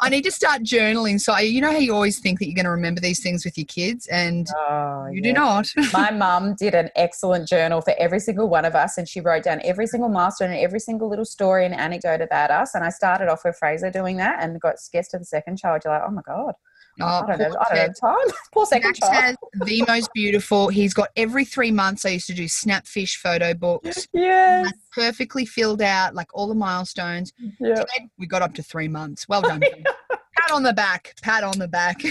I 0.00 0.08
need 0.08 0.24
to 0.24 0.30
start 0.30 0.62
journaling. 0.62 1.20
So, 1.20 1.32
I, 1.32 1.40
you 1.40 1.60
know 1.60 1.70
how 1.70 1.78
you 1.78 1.94
always 1.94 2.18
think 2.18 2.38
that 2.38 2.46
you're 2.46 2.54
going 2.54 2.64
to 2.64 2.70
remember 2.70 3.00
these 3.00 3.20
things 3.22 3.44
with 3.44 3.56
your 3.56 3.66
kids, 3.66 4.06
and 4.08 4.46
Oh, 4.56 5.06
you 5.10 5.20
yeah. 5.22 5.30
do 5.30 5.32
not. 5.32 5.68
My 5.92 6.10
mum 6.10 6.54
did 6.58 6.74
an 6.74 6.90
excellent 6.96 7.48
journal 7.48 7.80
for 7.80 7.94
every 7.98 8.20
single 8.20 8.48
one 8.48 8.64
of 8.64 8.74
us, 8.74 8.98
and 8.98 9.08
she 9.08 9.20
wrote 9.20 9.44
down 9.44 9.60
every 9.64 9.86
single 9.86 10.08
milestone 10.08 10.50
and 10.50 10.60
every 10.60 10.80
single 10.80 11.08
little 11.08 11.24
story 11.24 11.64
and 11.64 11.74
anecdote 11.74 12.20
about 12.20 12.50
us. 12.50 12.74
And 12.74 12.84
I 12.84 12.90
started 12.90 13.28
off 13.28 13.42
with 13.44 13.56
Fraser 13.56 13.90
doing 13.90 14.16
that, 14.18 14.42
and 14.42 14.60
got 14.60 14.76
gets 14.92 15.08
to 15.08 15.18
the 15.18 15.24
second 15.24 15.58
child. 15.58 15.82
You're 15.84 15.94
like, 15.94 16.02
oh 16.06 16.10
my 16.10 16.22
god, 16.22 16.54
Oh, 17.00 17.04
I 17.06 17.26
don't 17.26 17.38
know, 17.38 17.48
poor 17.48 17.58
I 17.70 17.74
don't 17.74 17.86
Ted. 17.86 17.94
time. 18.00 18.16
Poor 18.52 18.66
second 18.66 18.88
Max 18.88 18.98
child. 19.00 19.14
has 19.14 19.36
the 19.64 19.84
most 19.88 20.12
beautiful. 20.12 20.68
He's 20.68 20.92
got 20.92 21.08
every 21.16 21.44
three 21.46 21.70
months. 21.70 22.04
I 22.04 22.10
used 22.10 22.26
to 22.26 22.34
do 22.34 22.44
snapfish 22.44 23.16
photo 23.16 23.54
books. 23.54 24.06
Yes. 24.12 24.70
Perfectly 24.92 25.46
filled 25.46 25.80
out, 25.80 26.14
like 26.14 26.28
all 26.34 26.46
the 26.46 26.54
milestones. 26.54 27.32
Yeah. 27.58 27.76
Ted, 27.76 28.08
we 28.18 28.26
got 28.26 28.42
up 28.42 28.52
to 28.54 28.62
three 28.62 28.88
months. 28.88 29.26
Well 29.26 29.40
done. 29.40 29.60
Pat 30.10 30.50
on 30.52 30.62
the 30.62 30.74
back. 30.74 31.14
Pat 31.22 31.44
on 31.44 31.58
the 31.58 31.68
back. 31.68 32.02
No, 32.04 32.10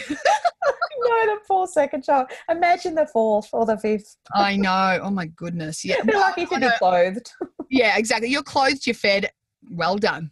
the 1.26 1.38
poor 1.48 1.68
second 1.68 2.04
child. 2.04 2.28
Imagine 2.50 2.96
the 2.96 3.06
fourth 3.06 3.50
or 3.54 3.66
the 3.68 3.78
fifth. 3.78 4.18
I 4.34 4.56
know. 4.56 5.00
Oh 5.04 5.12
my 5.12 5.28
goodness. 5.28 5.86
Yeah. 5.86 5.98
They're 6.04 6.16
lucky 6.20 6.46
to 6.48 6.60
be 6.60 6.70
clothed. 6.80 7.32
Yeah, 7.70 7.98
exactly. 7.98 8.30
You're 8.30 8.42
clothed, 8.44 8.86
you're 8.88 8.94
fed. 8.96 9.30
Well 9.70 9.98
done. 9.98 10.32